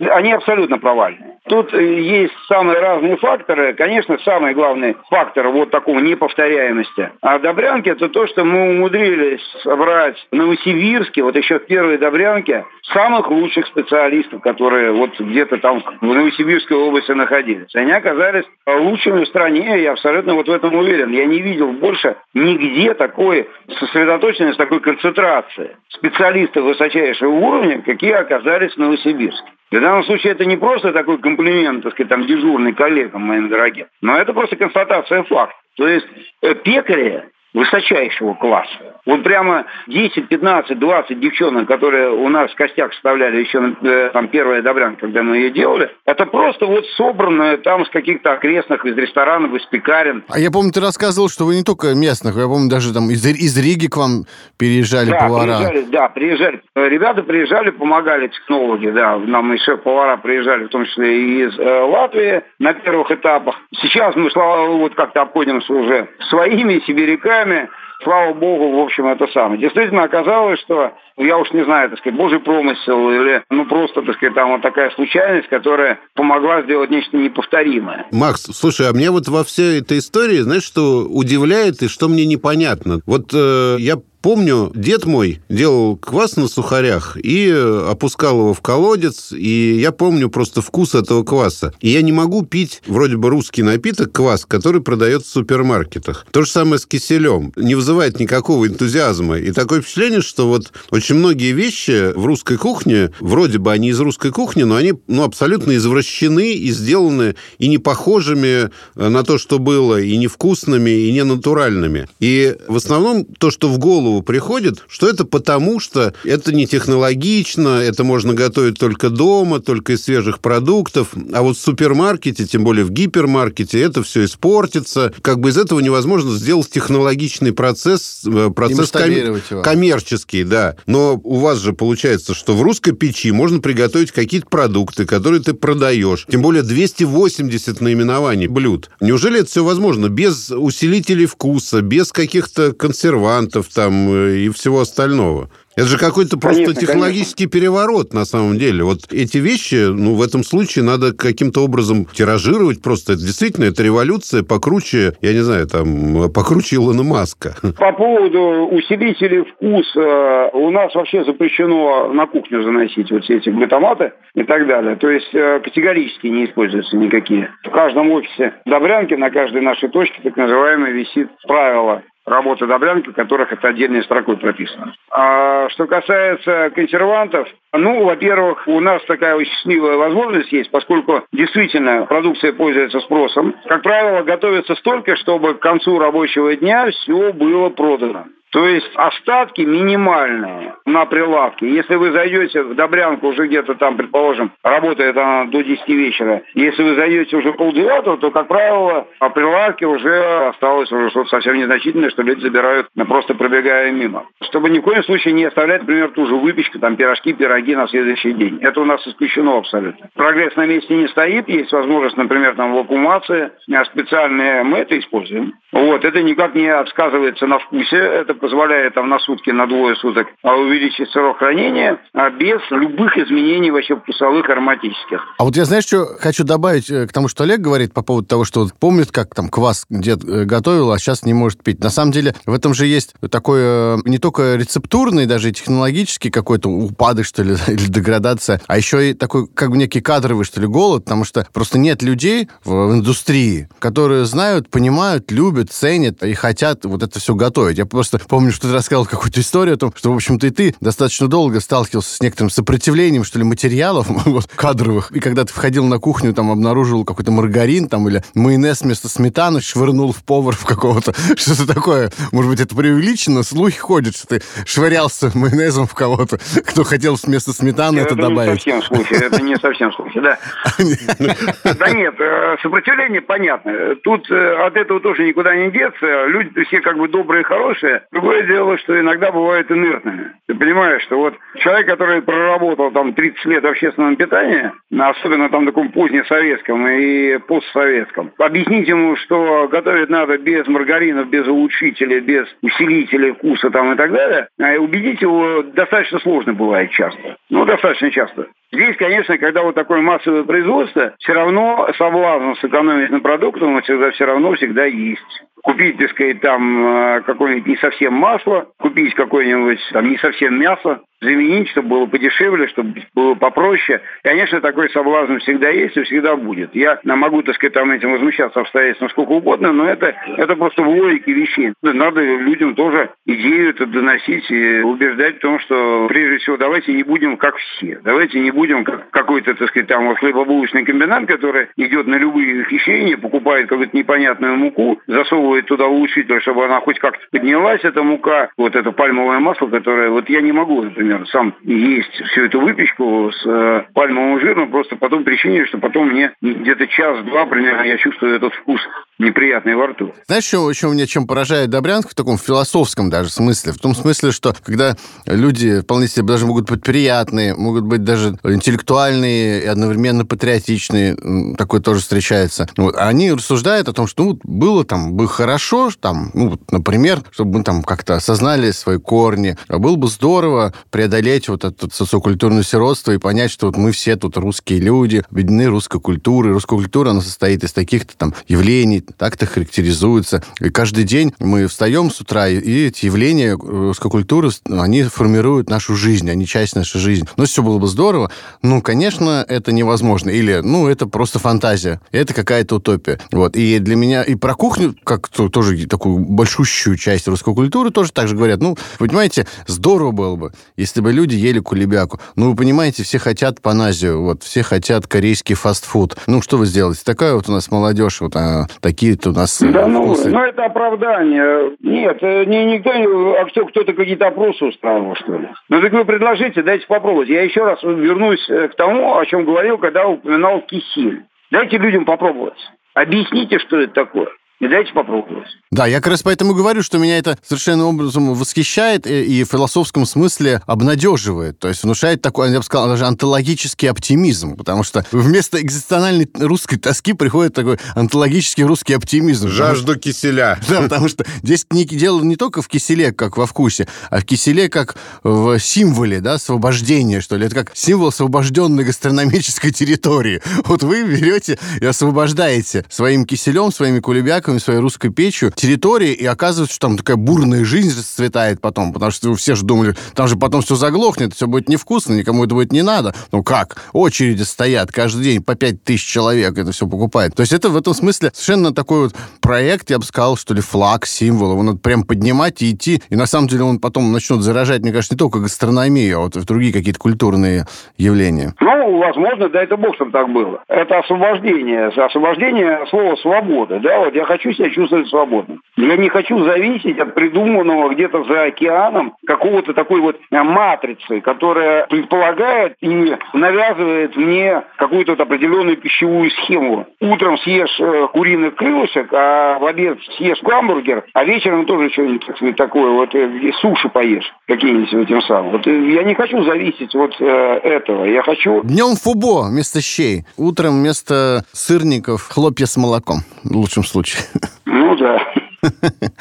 они 0.08 0.32
абсолютно 0.32 0.78
провальные. 0.78 1.38
Тут 1.48 1.72
э, 1.74 2.00
есть 2.00 2.34
самые 2.48 2.78
разные 2.78 3.16
факторы. 3.16 3.74
Конечно, 3.74 4.18
самый 4.24 4.54
главный 4.54 4.96
фактор 5.10 5.48
вот 5.48 5.70
такого 5.70 5.98
неповторяемости. 5.98 7.10
А 7.22 7.38
Добрянки– 7.38 7.88
это 7.90 8.08
то, 8.08 8.26
что 8.26 8.44
мы 8.44 8.70
умудрились 8.70 9.40
собрать 9.62 10.16
в 10.30 10.36
Новосибирске, 10.36 11.22
вот 11.22 11.36
еще 11.36 11.58
в 11.58 11.66
первой 11.66 11.98
Добрянке, 11.98 12.64
самых 12.92 13.30
лучших 13.30 13.66
специалистов, 13.66 14.42
которые 14.42 14.92
вот 14.92 15.18
где-то 15.18 15.58
там 15.58 15.82
в 16.00 16.04
Новосибирской 16.04 16.76
области 16.76 17.12
находились. 17.12 17.74
Они 17.74 17.92
оказались 17.92 18.44
лучшими 18.66 19.24
в 19.24 19.28
стране, 19.28 19.82
я 19.82 19.92
абсолютно 19.92 20.34
вот 20.34 20.48
в 20.48 20.52
этом 20.52 20.74
уверен. 20.74 21.10
Я 21.10 21.24
не 21.26 21.40
видел 21.40 21.72
больше 21.72 22.16
нигде 22.34 22.94
такой 22.94 23.48
сосредоточенности, 23.78 24.58
такой 24.58 24.80
концентрации 24.80 25.76
специалистов 25.88 26.64
высочайшего 26.64 27.30
уровня, 27.30 27.82
какие 27.82 28.12
оказались 28.12 28.74
в 28.74 28.78
Новосибирске. 28.78 29.50
В 29.70 29.72
данном 29.90 30.04
случае 30.04 30.32
это 30.32 30.44
не 30.44 30.56
просто 30.56 30.92
такой 30.92 31.18
комплимент, 31.18 31.82
так 31.82 31.92
сказать, 31.92 32.10
там, 32.10 32.26
дежурный 32.26 32.72
коллегам 32.72 33.22
моим 33.22 33.48
дорогим, 33.48 33.86
но 34.00 34.16
это 34.16 34.32
просто 34.32 34.56
констатация 34.56 35.22
факта. 35.24 35.56
То 35.76 35.88
есть 35.88 36.06
э, 36.42 36.54
пекари 36.54 37.24
высочайшего 37.52 38.34
класса. 38.34 39.00
Вот 39.06 39.22
прямо 39.22 39.66
10, 39.88 40.28
15, 40.28 40.78
20 40.78 41.20
девчонок, 41.20 41.66
которые 41.66 42.10
у 42.10 42.28
нас 42.28 42.50
в 42.50 42.54
костях 42.54 42.92
составляли 42.92 43.40
еще 43.40 43.74
э, 43.82 44.10
там 44.12 44.28
первая 44.28 44.62
добрян, 44.62 44.96
когда 44.96 45.22
мы 45.22 45.38
ее 45.38 45.50
делали, 45.50 45.90
это 46.04 46.26
просто 46.26 46.66
вот 46.66 46.86
собранное 46.96 47.56
там 47.56 47.86
с 47.86 47.88
каких-то 47.88 48.32
окрестных, 48.32 48.84
из 48.84 48.96
ресторанов, 48.96 49.54
из 49.54 49.64
пекарен. 49.66 50.22
А 50.28 50.38
я 50.38 50.50
помню, 50.50 50.72
ты 50.72 50.80
рассказывал, 50.80 51.28
что 51.28 51.44
вы 51.44 51.56
не 51.56 51.64
только 51.64 51.94
местных, 51.94 52.36
я 52.36 52.46
помню, 52.46 52.70
даже 52.70 52.92
там 52.92 53.10
из, 53.10 53.24
из 53.26 53.58
Риги 53.58 53.88
к 53.88 53.96
вам 53.96 54.24
переезжали 54.58 55.10
да, 55.10 55.18
повара. 55.18 55.56
Приезжали, 55.58 55.82
да, 55.90 56.08
приезжали. 56.08 56.62
Ребята 56.76 57.22
приезжали, 57.22 57.70
помогали 57.70 58.28
технологи, 58.28 58.90
да, 58.90 59.18
нам 59.18 59.52
еще 59.52 59.76
повара 59.76 60.18
приезжали, 60.18 60.64
в 60.64 60.68
том 60.68 60.84
числе 60.84 61.22
и 61.22 61.46
из 61.46 61.58
э, 61.58 61.80
Латвии 61.80 62.42
на 62.58 62.74
первых 62.74 63.10
этапах. 63.10 63.56
Сейчас 63.80 64.14
мы, 64.14 64.30
вот 64.78 64.94
как-то 64.94 65.22
обходимся 65.22 65.72
уже 65.72 66.08
своими 66.28 66.80
сибиряками, 66.86 67.39
веками, 67.40 67.68
слава 68.02 68.32
богу, 68.32 68.70
в 68.76 68.80
общем, 68.80 69.06
это 69.06 69.26
самое. 69.32 69.60
Действительно 69.60 70.04
оказалось, 70.04 70.60
что, 70.60 70.92
ну, 71.16 71.24
я 71.24 71.38
уж 71.38 71.50
не 71.52 71.64
знаю, 71.64 71.90
так 71.90 71.98
сказать, 71.98 72.18
божий 72.18 72.40
промысел 72.40 73.10
или, 73.10 73.42
ну, 73.50 73.66
просто, 73.66 74.02
так 74.02 74.16
сказать, 74.16 74.34
там 74.34 74.50
вот 74.50 74.62
такая 74.62 74.90
случайность, 74.90 75.48
которая 75.48 75.98
помогла 76.14 76.62
сделать 76.62 76.90
нечто 76.90 77.16
неповторимое. 77.16 78.06
Макс, 78.12 78.42
слушай, 78.42 78.88
а 78.88 78.92
мне 78.92 79.10
вот 79.10 79.28
во 79.28 79.44
всей 79.44 79.80
этой 79.80 79.98
истории, 79.98 80.38
знаешь, 80.38 80.64
что 80.64 81.04
удивляет 81.08 81.82
и 81.82 81.88
что 81.88 82.08
мне 82.08 82.26
непонятно? 82.26 83.00
Вот 83.06 83.32
э, 83.34 83.76
я 83.78 83.96
помню, 84.22 84.72
дед 84.74 85.06
мой 85.06 85.40
делал 85.48 85.96
квас 85.96 86.36
на 86.36 86.48
сухарях 86.48 87.16
и 87.22 87.48
опускал 87.50 88.38
его 88.38 88.54
в 88.54 88.60
колодец, 88.60 89.32
и 89.32 89.78
я 89.80 89.92
помню 89.92 90.28
просто 90.28 90.62
вкус 90.62 90.94
этого 90.94 91.24
кваса. 91.24 91.72
И 91.80 91.90
я 91.90 92.02
не 92.02 92.12
могу 92.12 92.44
пить 92.44 92.82
вроде 92.86 93.16
бы 93.16 93.30
русский 93.30 93.62
напиток, 93.62 94.12
квас, 94.12 94.44
который 94.46 94.82
продается 94.82 95.28
в 95.28 95.32
супермаркетах. 95.32 96.26
То 96.30 96.42
же 96.42 96.50
самое 96.50 96.78
с 96.78 96.86
киселем. 96.86 97.52
Не 97.56 97.74
вызывает 97.74 98.20
никакого 98.20 98.66
энтузиазма. 98.66 99.38
И 99.38 99.52
такое 99.52 99.80
впечатление, 99.80 100.20
что 100.20 100.48
вот 100.48 100.72
очень 100.90 101.16
многие 101.16 101.52
вещи 101.52 102.12
в 102.12 102.24
русской 102.24 102.56
кухне, 102.56 103.10
вроде 103.20 103.58
бы 103.58 103.72
они 103.72 103.88
из 103.90 104.00
русской 104.00 104.30
кухни, 104.30 104.62
но 104.62 104.76
они 104.76 104.94
ну, 105.06 105.22
абсолютно 105.22 105.76
извращены 105.76 106.52
и 106.52 106.70
сделаны 106.70 107.36
и 107.58 107.68
не 107.68 107.78
похожими 107.78 108.70
на 108.94 109.22
то, 109.22 109.38
что 109.38 109.58
было, 109.58 110.00
и 110.00 110.16
невкусными, 110.16 110.90
и 110.90 111.12
не 111.12 111.24
натуральными. 111.24 112.08
И 112.20 112.56
в 112.68 112.76
основном 112.76 113.24
то, 113.24 113.50
что 113.50 113.68
в 113.68 113.78
голову 113.78 114.09
приходит, 114.20 114.84
что 114.88 115.08
это 115.08 115.24
потому, 115.24 115.80
что 115.80 116.12
это 116.24 116.52
не 116.52 116.66
технологично, 116.66 117.68
это 117.68 118.04
можно 118.04 118.34
готовить 118.34 118.78
только 118.78 119.10
дома, 119.10 119.60
только 119.60 119.94
из 119.94 120.04
свежих 120.04 120.40
продуктов, 120.40 121.08
а 121.32 121.42
вот 121.42 121.56
в 121.56 121.60
супермаркете, 121.60 122.46
тем 122.46 122.64
более 122.64 122.84
в 122.84 122.90
гипермаркете, 122.90 123.80
это 123.80 124.02
все 124.02 124.24
испортится. 124.24 125.12
Как 125.22 125.38
бы 125.40 125.50
из 125.50 125.58
этого 125.58 125.80
невозможно 125.80 126.32
сделать 126.32 126.70
технологичный 126.70 127.52
процесс, 127.52 128.22
э, 128.26 128.50
процесс 128.54 128.90
ком- 128.90 129.62
коммерческий, 129.62 130.44
да. 130.44 130.76
Но 130.86 131.20
у 131.22 131.36
вас 131.36 131.58
же 131.58 131.72
получается, 131.72 132.34
что 132.34 132.54
в 132.54 132.62
русской 132.62 132.92
печи 132.92 133.30
можно 133.32 133.60
приготовить 133.60 134.12
какие-то 134.12 134.46
продукты, 134.46 135.04
которые 135.04 135.42
ты 135.42 135.54
продаешь. 135.54 136.26
Тем 136.30 136.42
более 136.42 136.62
280 136.62 137.80
наименований 137.80 138.46
блюд. 138.46 138.90
Неужели 139.00 139.40
это 139.40 139.50
все 139.50 139.64
возможно 139.64 140.08
без 140.08 140.50
усилителей 140.50 141.26
вкуса, 141.26 141.82
без 141.82 142.12
каких-то 142.12 142.72
консервантов 142.72 143.68
там 143.72 143.99
э, 144.08 144.36
и 144.38 144.48
всего 144.50 144.80
остального? 144.80 145.50
Это 145.76 145.86
же 145.86 145.98
какой-то 145.98 146.36
просто 146.36 146.64
конечно, 146.64 146.80
технологический 146.80 147.44
конечно. 147.44 147.60
переворот 147.60 148.12
на 148.12 148.24
самом 148.24 148.58
деле. 148.58 148.82
Вот 148.82 149.12
эти 149.12 149.38
вещи, 149.38 149.86
ну, 149.88 150.14
в 150.14 150.22
этом 150.22 150.42
случае 150.42 150.84
надо 150.84 151.14
каким-то 151.16 151.60
образом 151.60 152.06
тиражировать 152.06 152.82
просто. 152.82 153.12
Это 153.12 153.22
действительно, 153.22 153.64
это 153.66 153.82
революция 153.82 154.42
покруче, 154.42 155.14
я 155.22 155.32
не 155.32 155.38
знаю, 155.38 155.66
там, 155.68 156.30
покруче 156.32 156.76
Илона 156.76 157.04
Маска. 157.04 157.54
По 157.78 157.92
поводу 157.92 158.68
усилителей 158.72 159.44
вкуса, 159.44 160.50
у 160.52 160.70
нас 160.70 160.94
вообще 160.94 161.24
запрещено 161.24 162.12
на 162.12 162.26
кухню 162.26 162.62
заносить 162.62 163.10
вот 163.10 163.24
все 163.24 163.36
эти 163.36 163.48
глютаматы 163.48 164.12
и 164.34 164.42
так 164.42 164.66
далее. 164.66 164.96
То 164.96 165.08
есть 165.08 165.32
э, 165.32 165.60
категорически 165.60 166.26
не 166.26 166.46
используются 166.46 166.96
никакие. 166.96 167.54
В 167.64 167.70
каждом 167.70 168.10
офисе 168.10 168.54
Добрянки 168.66 169.14
на 169.14 169.30
каждой 169.30 169.62
нашей 169.62 169.88
точке, 169.88 170.20
так 170.22 170.36
называемое, 170.36 170.92
висит 170.92 171.28
правило 171.46 172.02
работы 172.26 172.66
Добрянки, 172.66 173.08
в 173.10 173.14
которых 173.14 173.52
это 173.52 173.68
отдельной 173.68 174.02
строкой 174.04 174.36
прописано. 174.36 174.94
А 175.10 175.68
что 175.70 175.86
касается 175.86 176.70
консервантов, 176.70 177.48
ну, 177.72 178.04
во-первых, 178.04 178.66
у 178.66 178.80
нас 178.80 179.02
такая 179.04 179.36
очень 179.36 179.52
счастливая 179.52 179.96
возможность 179.96 180.52
есть, 180.52 180.70
поскольку 180.70 181.24
действительно 181.32 182.06
продукция 182.06 182.52
пользуется 182.52 183.00
спросом. 183.00 183.54
Как 183.66 183.82
правило, 183.82 184.22
готовится 184.22 184.74
столько, 184.76 185.16
чтобы 185.16 185.54
к 185.54 185.60
концу 185.60 185.98
рабочего 185.98 186.54
дня 186.56 186.90
все 186.90 187.32
было 187.32 187.68
продано. 187.70 188.26
То 188.52 188.66
есть 188.66 188.90
остатки 188.94 189.60
минимальные 189.60 190.74
на 190.84 191.06
прилавке. 191.06 191.68
Если 191.68 191.94
вы 191.94 192.10
зайдете 192.10 192.62
в 192.62 192.74
Добрянку 192.74 193.28
уже 193.28 193.46
где-то 193.46 193.76
там, 193.76 193.96
предположим, 193.96 194.52
работает 194.64 195.16
она 195.16 195.44
до 195.44 195.62
10 195.62 195.88
вечера, 195.88 196.42
если 196.54 196.82
вы 196.82 196.96
зайдете 196.96 197.36
уже 197.36 197.52
полдевятого, 197.52 198.18
то, 198.18 198.30
как 198.30 198.48
правило, 198.48 199.06
по 199.20 199.30
прилавке 199.30 199.86
уже 199.86 200.48
осталось 200.48 200.90
уже 200.90 201.10
что-то 201.10 201.28
совсем 201.28 201.56
незначительное, 201.58 202.10
что 202.10 202.22
люди 202.22 202.40
забирают, 202.40 202.88
просто 203.08 203.34
пробегая 203.34 203.92
мимо. 203.92 204.26
Чтобы 204.42 204.70
ни 204.70 204.80
в 204.80 204.82
коем 204.82 205.04
случае 205.04 205.34
не 205.34 205.44
оставлять, 205.44 205.82
например, 205.82 206.10
ту 206.10 206.26
же 206.26 206.34
выпечку, 206.34 206.80
там 206.80 206.96
пирожки, 206.96 207.32
пироги 207.32 207.59
на 207.68 207.88
следующий 207.88 208.32
день. 208.32 208.58
Это 208.62 208.80
у 208.80 208.84
нас 208.84 209.06
исключено 209.06 209.58
абсолютно. 209.58 210.08
Прогресс 210.14 210.56
на 210.56 210.66
месте 210.66 210.94
не 210.94 211.08
стоит, 211.08 211.48
есть 211.48 211.72
возможность, 211.72 212.16
например, 212.16 212.56
там 212.56 212.74
вакуумации, 212.74 213.50
а 213.72 213.84
специальные 213.84 214.62
мы 214.64 214.78
это 214.78 214.98
используем. 214.98 215.54
Вот, 215.72 216.04
это 216.04 216.22
никак 216.22 216.54
не 216.54 216.68
отсказывается 216.68 217.46
на 217.46 217.58
вкусе, 217.58 217.96
это 217.96 218.34
позволяет 218.34 218.94
там 218.94 219.08
на 219.08 219.18
сутки, 219.20 219.50
на 219.50 219.66
двое 219.66 219.94
суток 219.96 220.26
а 220.42 220.54
увеличить 220.56 221.10
срок 221.10 221.38
хранения 221.38 222.00
а 222.12 222.30
без 222.30 222.60
любых 222.70 223.16
изменений 223.16 223.70
вообще 223.70 223.96
вкусовых, 223.96 224.48
ароматических. 224.48 225.22
А 225.38 225.44
вот 225.44 225.56
я, 225.56 225.64
знаешь, 225.64 225.84
что 225.84 226.06
хочу 226.18 226.44
добавить 226.44 226.90
э, 226.90 227.06
к 227.06 227.12
тому, 227.12 227.28
что 227.28 227.44
Олег 227.44 227.60
говорит 227.60 227.92
по 227.92 228.02
поводу 228.02 228.26
того, 228.26 228.44
что 228.44 228.60
вот 228.60 228.74
помнит, 228.74 229.10
как 229.10 229.34
там 229.34 229.48
квас 229.48 229.86
дед 229.88 230.24
э, 230.24 230.44
готовил, 230.44 230.90
а 230.92 230.98
сейчас 230.98 231.24
не 231.24 231.34
может 231.34 231.62
пить. 231.62 231.80
На 231.80 231.90
самом 231.90 232.12
деле 232.12 232.34
в 232.46 232.54
этом 232.54 232.74
же 232.74 232.86
есть 232.86 233.14
такой 233.30 233.60
э, 233.62 233.96
не 234.04 234.18
только 234.18 234.56
рецептурный, 234.56 235.26
даже 235.26 235.52
технологический 235.52 236.30
какой-то 236.30 236.68
упадок, 236.68 237.24
что 237.24 237.42
ли, 237.42 237.49
или 237.68 237.86
деградация, 237.86 238.60
а 238.66 238.76
еще 238.76 239.10
и 239.10 239.14
такой 239.14 239.46
как 239.46 239.70
бы 239.70 239.76
некий 239.76 240.00
кадровый, 240.00 240.44
что 240.44 240.60
ли, 240.60 240.66
голод, 240.66 241.04
потому 241.04 241.24
что 241.24 241.46
просто 241.52 241.78
нет 241.78 242.02
людей 242.02 242.48
в 242.64 242.92
индустрии, 242.92 243.68
которые 243.78 244.24
знают, 244.24 244.68
понимают, 244.68 245.30
любят, 245.30 245.70
ценят 245.70 246.22
и 246.22 246.34
хотят 246.34 246.84
вот 246.84 247.02
это 247.02 247.18
все 247.18 247.34
готовить. 247.34 247.78
Я 247.78 247.86
просто 247.86 248.18
помню, 248.18 248.52
что 248.52 248.68
ты 248.68 248.74
рассказал 248.74 249.06
какую-то 249.06 249.40
историю 249.40 249.74
о 249.74 249.78
том, 249.78 249.92
что, 249.94 250.12
в 250.12 250.14
общем-то, 250.14 250.46
и 250.46 250.50
ты 250.50 250.74
достаточно 250.80 251.28
долго 251.28 251.60
сталкивался 251.60 252.14
с 252.16 252.20
некоторым 252.20 252.50
сопротивлением, 252.50 253.24
что 253.24 253.38
ли, 253.38 253.44
материалов 253.44 254.06
вот, 254.26 254.48
кадровых. 254.54 255.10
И 255.12 255.20
когда 255.20 255.44
ты 255.44 255.52
входил 255.52 255.84
на 255.86 255.98
кухню, 255.98 256.34
там, 256.34 256.50
обнаружил 256.50 257.04
какой-то 257.04 257.30
маргарин 257.30 257.88
там 257.88 258.08
или 258.08 258.22
майонез 258.34 258.82
вместо 258.82 259.08
сметаны, 259.08 259.60
швырнул 259.60 260.12
в 260.12 260.22
повар 260.22 260.54
в 260.54 260.64
какого-то, 260.70 261.14
что-то 261.36 261.66
такое. 261.66 262.12
Может 262.32 262.50
быть, 262.50 262.60
это 262.60 262.74
преувеличено, 262.74 263.42
слухи 263.42 263.78
ходят, 263.78 264.16
что 264.16 264.26
ты 264.26 264.42
швырялся 264.64 265.30
майонезом 265.34 265.86
в 265.86 265.94
кого-то, 265.94 266.38
кто 266.64 266.84
хотел 266.84 267.18
вместо 267.22 267.39
сметаны 267.40 268.00
это, 268.00 268.14
это 268.14 268.22
добавить. 268.28 268.66
Это 268.66 268.70
не 268.70 268.80
совсем 268.80 268.82
слухи, 268.82 269.24
это 269.24 269.42
не 269.42 269.56
совсем 269.56 269.92
слухи, 269.92 270.20
да. 270.20 270.38
Да 271.78 271.90
нет, 271.90 272.14
э, 272.18 272.56
сопротивление 272.62 273.20
понятно. 273.20 273.96
Тут 274.02 274.30
э, 274.30 274.66
от 274.66 274.76
этого 274.76 275.00
тоже 275.00 275.24
никуда 275.24 275.54
не 275.54 275.70
деться. 275.70 276.26
Люди 276.26 276.64
все 276.64 276.80
как 276.80 276.98
бы 276.98 277.08
добрые 277.08 277.42
и 277.42 277.44
хорошие. 277.44 278.02
Другое 278.12 278.42
дело, 278.42 278.78
что 278.78 278.98
иногда 279.00 279.32
бывают 279.32 279.70
инертными. 279.70 280.32
Ты 280.46 280.54
понимаешь, 280.54 281.02
что 281.02 281.16
вот 281.16 281.34
человек, 281.58 281.86
который 281.86 282.22
проработал 282.22 282.90
там 282.90 283.14
30 283.14 283.44
лет 283.46 283.62
в 283.62 283.66
общественном 283.66 284.16
питании, 284.16 284.72
особенно 284.98 285.48
там 285.48 285.66
таком 285.66 285.90
позднесоветском 285.90 286.86
и 286.88 287.38
постсоветском, 287.38 288.32
объяснить 288.38 288.88
ему, 288.88 289.16
что 289.16 289.68
готовить 289.68 290.10
надо 290.10 290.38
без 290.38 290.66
маргаринов, 290.66 291.28
без 291.28 291.46
улучшителей, 291.46 292.20
без 292.20 292.46
усилителей 292.62 293.32
вкуса 293.32 293.70
там 293.70 293.92
и 293.92 293.96
так 293.96 294.12
далее, 294.12 294.48
а 294.60 294.78
убедить 294.78 295.20
его 295.20 295.62
достаточно 295.62 296.18
сложно 296.20 296.52
бывает 296.52 296.90
часто. 296.90 297.29
Ну, 297.50 297.64
достаточно 297.64 298.10
часто. 298.10 298.46
Здесь, 298.72 298.96
конечно, 298.96 299.36
когда 299.38 299.62
вот 299.62 299.74
такое 299.74 300.00
массовое 300.00 300.44
производство, 300.44 301.14
все 301.18 301.32
равно 301.32 301.88
соблазн 301.98 302.54
сэкономить 302.60 303.10
на 303.10 303.20
продуктах, 303.20 303.68
он 303.68 303.82
всегда 303.82 304.10
все 304.12 304.26
равно 304.26 304.54
всегда 304.54 304.84
есть 304.84 305.42
купить, 305.62 305.98
так 305.98 306.10
сказать, 306.10 306.40
там 306.40 306.86
э, 306.86 307.22
какое-нибудь 307.22 307.66
не 307.66 307.76
совсем 307.76 308.14
масло, 308.14 308.68
купить 308.78 309.14
какое-нибудь 309.14 309.80
там 309.92 310.08
не 310.08 310.18
совсем 310.18 310.58
мясо, 310.58 311.00
заменить, 311.20 311.68
чтобы 311.70 311.88
было 311.88 312.06
подешевле, 312.06 312.68
чтобы 312.68 313.02
было 313.14 313.34
попроще. 313.34 314.00
Конечно, 314.22 314.60
такой 314.60 314.90
соблазн 314.90 315.38
всегда 315.38 315.68
есть 315.70 315.96
и 315.96 316.02
всегда 316.02 316.36
будет. 316.36 316.74
Я 316.74 316.98
могу, 317.04 317.42
так 317.42 317.54
сказать, 317.54 317.74
там 317.74 317.90
этим 317.90 318.12
возмущаться 318.12 318.60
обстоятельствам 318.60 319.10
сколько 319.10 319.32
угодно, 319.32 319.72
но 319.72 319.86
это, 319.86 320.14
это 320.36 320.56
просто 320.56 320.82
в 320.82 320.88
логике 320.88 321.32
вещей. 321.32 321.72
Надо 321.82 322.22
людям 322.22 322.74
тоже 322.74 323.10
идею 323.26 323.70
это 323.70 323.86
доносить 323.86 324.50
и 324.50 324.80
убеждать 324.80 325.36
в 325.36 325.40
том, 325.40 325.58
что 325.60 326.06
прежде 326.08 326.38
всего 326.38 326.56
давайте 326.56 326.92
не 326.92 327.02
будем 327.02 327.36
как 327.36 327.56
все. 327.56 328.00
Давайте 328.02 328.40
не 328.40 328.50
будем 328.50 328.84
как 328.84 329.10
какой-то, 329.10 329.54
так 329.54 329.68
сказать, 329.68 329.88
там 329.88 330.14
хлебобулочный 330.14 330.84
комбинат, 330.84 331.26
который 331.26 331.68
идет 331.76 332.06
на 332.06 332.16
любые 332.16 332.64
хищения, 332.64 333.16
покупает 333.16 333.68
какую-то 333.68 333.96
непонятную 333.96 334.56
муку, 334.56 335.00
засовывает 335.06 335.66
туда 335.66 335.86
улучшитель, 335.86 336.40
чтобы 336.40 336.64
она 336.64 336.80
хоть 336.80 336.98
как-то 336.98 337.24
поднялась, 337.30 337.80
эта 337.84 338.02
мука, 338.02 338.50
вот 338.56 338.74
это 338.74 338.92
пальмовое 338.92 339.38
масло, 339.38 339.66
которое 339.66 340.10
вот 340.10 340.28
я 340.28 340.40
не 340.40 340.52
могу, 340.52 340.82
например, 340.82 341.09
например, 341.10 341.28
сам 341.28 341.54
есть 341.62 342.12
всю 342.30 342.44
эту 342.44 342.60
выпечку 342.60 343.30
с 343.32 343.46
э, 343.46 343.84
пальмовым 343.94 344.40
жиром 344.40 344.70
просто 344.70 344.96
по 344.96 345.08
той 345.08 345.24
причине, 345.24 345.66
что 345.66 345.78
потом 345.78 346.08
мне 346.08 346.32
где-то 346.40 346.86
час-два 346.86 347.46
примерно 347.46 347.82
я 347.82 347.98
чувствую 347.98 348.36
этот 348.36 348.54
вкус 348.54 348.80
неприятный 349.18 349.74
во 349.74 349.88
рту. 349.88 350.14
Знаешь, 350.26 350.44
еще, 350.44 350.68
еще 350.70 350.88
меня 350.88 351.06
чем 351.06 351.26
поражает 351.26 351.70
Добрянск 351.70 352.10
в 352.10 352.14
таком 352.14 352.38
философском 352.38 353.10
даже 353.10 353.30
смысле? 353.30 353.72
В 353.72 353.78
том 353.78 353.94
смысле, 353.94 354.32
что 354.32 354.54
когда 354.64 354.96
люди 355.26 355.80
вполне 355.80 356.08
себе 356.08 356.26
даже 356.26 356.46
могут 356.46 356.70
быть 356.70 356.82
приятные, 356.82 357.54
могут 357.54 357.84
быть 357.84 358.04
даже 358.04 358.34
интеллектуальные 358.44 359.64
и 359.64 359.66
одновременно 359.66 360.24
патриотичные, 360.24 361.16
такое 361.56 361.80
тоже 361.80 362.00
встречается. 362.00 362.66
Вот, 362.76 362.96
они 362.96 363.32
рассуждают 363.32 363.88
о 363.88 363.92
том, 363.92 364.06
что 364.06 364.24
ну, 364.24 364.38
было 364.44 364.84
там 364.84 365.12
бы 365.14 365.28
хорошо, 365.28 365.90
там, 366.00 366.30
ну, 366.34 366.58
например, 366.70 367.20
чтобы 367.30 367.58
мы 367.58 367.64
там 367.64 367.82
как-то 367.82 368.14
осознали 368.14 368.70
свои 368.70 368.98
корни, 368.98 369.56
было 369.68 369.96
бы 369.96 370.08
здорово 370.08 370.72
преодолеть 371.00 371.48
вот 371.48 371.64
это 371.64 371.88
социокультурное 371.90 372.62
сиротство 372.62 373.12
и 373.12 373.16
понять, 373.16 373.50
что 373.50 373.68
вот 373.68 373.78
мы 373.78 373.90
все 373.90 374.16
тут 374.16 374.36
русские 374.36 374.80
люди, 374.80 375.24
объединены 375.30 375.64
русской 375.68 375.98
культурой. 375.98 376.52
Русская 376.52 376.76
культура, 376.76 377.08
она 377.08 377.22
состоит 377.22 377.64
из 377.64 377.72
таких-то 377.72 378.14
там 378.18 378.34
явлений, 378.48 379.00
так-то 379.00 379.46
характеризуется. 379.46 380.42
И 380.60 380.68
каждый 380.68 381.04
день 381.04 381.32
мы 381.38 381.68
встаем 381.68 382.10
с 382.10 382.20
утра, 382.20 382.48
и 382.48 382.88
эти 382.88 383.06
явления 383.06 383.54
русской 383.54 384.10
культуры, 384.10 384.50
они 384.68 385.04
формируют 385.04 385.70
нашу 385.70 385.96
жизнь, 385.96 386.28
они 386.30 386.46
часть 386.46 386.76
нашей 386.76 387.00
жизни. 387.00 387.26
Но 387.38 387.46
все 387.46 387.62
было 387.62 387.78
бы 387.78 387.86
здорово, 387.86 388.30
ну, 388.60 388.82
конечно, 388.82 389.42
это 389.48 389.72
невозможно. 389.72 390.28
Или, 390.28 390.60
ну, 390.62 390.86
это 390.86 391.06
просто 391.06 391.38
фантазия. 391.38 392.02
Это 392.12 392.34
какая-то 392.34 392.76
утопия. 392.76 393.18
Вот. 393.32 393.56
И 393.56 393.78
для 393.78 393.96
меня, 393.96 394.22
и 394.22 394.34
про 394.34 394.54
кухню, 394.54 394.94
как 395.04 395.28
тоже 395.28 395.86
такую 395.86 396.18
большущую 396.18 396.98
часть 396.98 397.26
русской 397.26 397.54
культуры, 397.54 397.90
тоже 397.90 398.12
так 398.12 398.28
же 398.28 398.36
говорят. 398.36 398.60
Ну, 398.60 398.76
понимаете, 398.98 399.46
здорово 399.66 400.10
было 400.10 400.36
бы, 400.36 400.52
если 400.76 400.89
бы 400.98 401.12
люди 401.12 401.36
ели 401.36 401.60
кулебяку. 401.60 402.18
Ну, 402.34 402.50
вы 402.50 402.56
понимаете, 402.56 403.04
все 403.04 403.18
хотят 403.18 403.62
паназию, 403.62 404.22
вот, 404.22 404.42
все 404.42 404.62
хотят 404.62 405.06
корейский 405.06 405.54
фастфуд. 405.54 406.16
Ну, 406.26 406.42
что 406.42 406.56
вы 406.56 406.66
сделаете? 406.66 407.02
Такая 407.04 407.34
вот 407.34 407.48
у 407.48 407.52
нас 407.52 407.70
молодежь, 407.70 408.20
вот 408.20 408.34
а, 408.34 408.66
такие-то 408.80 409.30
у 409.30 409.32
нас 409.32 409.60
Да, 409.60 409.86
ну, 409.86 410.16
ну, 410.24 410.40
это 410.40 410.64
оправдание. 410.64 411.76
Нет, 411.80 412.18
э, 412.22 412.44
не, 412.46 412.64
никто, 412.64 412.90
а 412.90 413.44
кто, 413.46 413.66
кто-то 413.66 413.92
какие-то 413.92 414.26
опросы 414.26 414.64
устраивал, 414.64 415.14
что 415.14 415.38
ли? 415.38 415.48
Ну, 415.68 415.80
так 415.80 415.92
вы 415.92 416.04
предложите, 416.04 416.62
дайте 416.62 416.86
попробовать. 416.86 417.28
Я 417.28 417.42
еще 417.42 417.64
раз 417.64 417.82
вернусь 417.82 418.48
э, 418.48 418.68
к 418.68 418.74
тому, 418.74 419.16
о 419.16 419.24
чем 419.26 419.44
говорил, 419.44 419.78
когда 419.78 420.08
упоминал 420.08 420.62
кисель. 420.62 421.22
Дайте 421.50 421.78
людям 421.78 422.04
попробовать. 422.04 422.58
Объясните, 422.94 423.58
что 423.58 423.78
это 423.80 423.92
такое. 423.92 424.28
И 424.60 424.68
дайте 424.68 424.92
попробовать. 424.92 425.48
Да, 425.70 425.86
я 425.86 426.00
как 426.00 426.08
раз 426.08 426.22
поэтому 426.22 426.52
говорю, 426.52 426.82
что 426.82 426.98
меня 426.98 427.16
это 427.16 427.38
совершенно 427.42 427.86
образом 427.86 428.34
восхищает 428.34 429.06
и, 429.06 429.40
и 429.40 429.44
в 429.44 429.48
философском 429.48 430.04
смысле 430.04 430.60
обнадеживает. 430.66 431.58
То 431.58 431.68
есть 431.68 431.82
внушает 431.82 432.20
такой, 432.20 432.50
я 432.50 432.58
бы 432.58 432.64
сказал, 432.64 432.86
даже 432.86 433.06
антологический 433.06 433.88
оптимизм. 433.88 434.56
Потому 434.56 434.82
что 434.82 435.02
вместо 435.12 435.62
экзистенциальной 435.62 436.28
русской 436.38 436.76
тоски 436.76 437.14
приходит 437.14 437.54
такой 437.54 437.78
антологический 437.94 438.64
русский 438.64 438.92
оптимизм. 438.92 439.48
Жажду 439.48 439.92
что, 439.92 440.00
киселя. 440.00 440.58
Да, 440.68 440.82
потому 440.82 441.08
что 441.08 441.24
здесь 441.42 441.66
не, 441.70 441.86
дело 441.86 442.22
не 442.22 442.36
только 442.36 442.60
в 442.60 442.68
киселе, 442.68 443.12
как 443.12 443.38
во 443.38 443.46
вкусе, 443.46 443.88
а 444.10 444.20
в 444.20 444.24
киселе 444.26 444.68
как 444.68 444.96
в 445.22 445.58
символе, 445.58 446.20
да, 446.20 446.34
освобождения, 446.34 447.22
что 447.22 447.36
ли. 447.36 447.46
Это 447.46 447.54
как 447.54 447.70
символ 447.74 448.08
освобожденной 448.08 448.84
гастрономической 448.84 449.72
территории. 449.72 450.42
Вот 450.66 450.82
вы 450.82 451.02
берете 451.04 451.58
и 451.80 451.86
освобождаете 451.86 452.84
своим 452.90 453.24
киселем, 453.24 453.72
своими 453.72 454.00
кулебяками 454.00 454.49
раками, 454.50 454.58
своей 454.58 454.80
русской 454.80 455.10
печью 455.10 455.52
территории, 455.54 456.12
и 456.12 456.26
оказывается, 456.26 456.74
что 456.74 456.88
там 456.88 456.96
такая 456.96 457.16
бурная 457.16 457.64
жизнь 457.64 457.98
расцветает 457.98 458.60
потом, 458.60 458.92
потому 458.92 459.10
что 459.10 459.34
все 459.34 459.54
же 459.54 459.64
думали, 459.64 459.94
там 460.14 460.28
же 460.28 460.36
потом 460.36 460.62
все 460.62 460.74
заглохнет, 460.74 461.34
все 461.34 461.46
будет 461.46 461.68
невкусно, 461.68 462.14
никому 462.14 462.44
это 462.44 462.54
будет 462.54 462.72
не 462.72 462.82
надо. 462.82 463.14
Ну 463.32 463.42
как? 463.42 463.82
Очереди 463.92 464.42
стоят 464.42 464.90
каждый 464.90 465.24
день, 465.24 465.42
по 465.42 465.54
пять 465.54 465.82
тысяч 465.84 466.06
человек 466.06 466.58
это 466.58 466.72
все 466.72 466.86
покупает. 466.86 467.34
То 467.34 467.42
есть 467.42 467.52
это 467.52 467.68
в 467.68 467.76
этом 467.76 467.94
смысле 467.94 468.30
совершенно 468.34 468.74
такой 468.74 469.04
вот 469.04 469.14
проект, 469.40 469.90
я 469.90 469.98
бы 469.98 470.04
сказал, 470.04 470.36
что 470.36 470.54
ли, 470.54 470.60
флаг, 470.60 471.06
символ. 471.06 471.52
Его 471.52 471.62
надо 471.62 471.78
прям 471.78 472.02
поднимать 472.02 472.62
и 472.62 472.72
идти. 472.72 473.02
И 473.10 473.16
на 473.16 473.26
самом 473.26 473.48
деле 473.48 473.64
он 473.64 473.78
потом 473.78 474.12
начнет 474.12 474.40
заражать, 474.40 474.82
мне 474.82 474.92
кажется, 474.92 475.14
не 475.14 475.18
только 475.18 475.38
гастрономию, 475.38 476.18
а 476.18 476.20
вот 476.22 476.36
в 476.36 476.44
другие 476.44 476.72
какие-то 476.72 476.98
культурные 476.98 477.66
явления. 477.96 478.54
Ну, 478.60 478.98
возможно, 478.98 479.48
да 479.48 479.62
это 479.62 479.76
бог, 479.76 479.94
чтобы 479.94 480.10
так 480.10 480.28
было. 480.32 480.62
Это 480.68 480.98
освобождение, 480.98 481.88
освобождение 481.88 482.86
слова 482.90 483.16
свобода. 483.16 483.80
Да, 483.80 484.00
вот 484.00 484.14
я 484.14 484.24
хочу 484.24 484.39
хочу 484.40 484.52
себя 484.54 484.70
чувствовать 484.70 485.08
свободным. 485.08 485.60
Я 485.76 485.96
не 485.96 486.08
хочу 486.08 486.42
зависеть 486.44 486.98
от 486.98 487.14
придуманного 487.14 487.92
где-то 487.92 488.24
за 488.24 488.44
океаном 488.44 489.14
какого-то 489.26 489.74
такой 489.74 490.00
вот 490.00 490.16
э, 490.30 490.42
матрицы, 490.42 491.20
которая 491.20 491.86
предполагает 491.86 492.74
и 492.80 493.16
навязывает 493.34 494.16
мне 494.16 494.62
какую-то 494.76 495.12
вот 495.12 495.20
определенную 495.20 495.76
пищевую 495.76 496.30
схему. 496.30 496.86
Утром 497.00 497.38
съешь 497.38 497.78
э, 497.80 498.08
куриных 498.12 498.54
крылышек, 498.54 499.12
а 499.12 499.58
в 499.58 499.66
обед 499.66 499.98
съешь 500.16 500.42
гамбургер, 500.42 501.04
а 501.12 501.24
вечером 501.24 501.66
тоже 501.66 501.90
что-нибудь 501.90 502.26
так 502.26 502.56
такое, 502.56 502.90
вот 502.92 503.14
э, 503.14 503.52
суши 503.60 503.88
поешь 503.88 504.32
какие-нибудь 504.46 504.92
этим 504.92 505.22
самым. 505.22 505.52
Вот 505.52 505.66
я 505.66 506.02
не 506.02 506.14
хочу 506.14 506.42
зависеть 506.44 506.94
от 506.94 507.14
э, 507.20 507.24
этого. 507.24 508.04
Я 508.04 508.22
хочу... 508.22 508.62
Днем 508.62 508.96
фубо 508.96 509.48
вместо 509.48 509.80
щей. 509.80 510.24
Утром 510.36 510.80
вместо 510.80 511.44
сырников 511.52 512.28
хлопья 512.28 512.66
с 512.66 512.76
молоком 512.76 513.18
в 513.44 513.56
лучшем 513.56 513.84
случае. 513.84 514.22
Ну 514.66 514.96
да. 514.96 515.39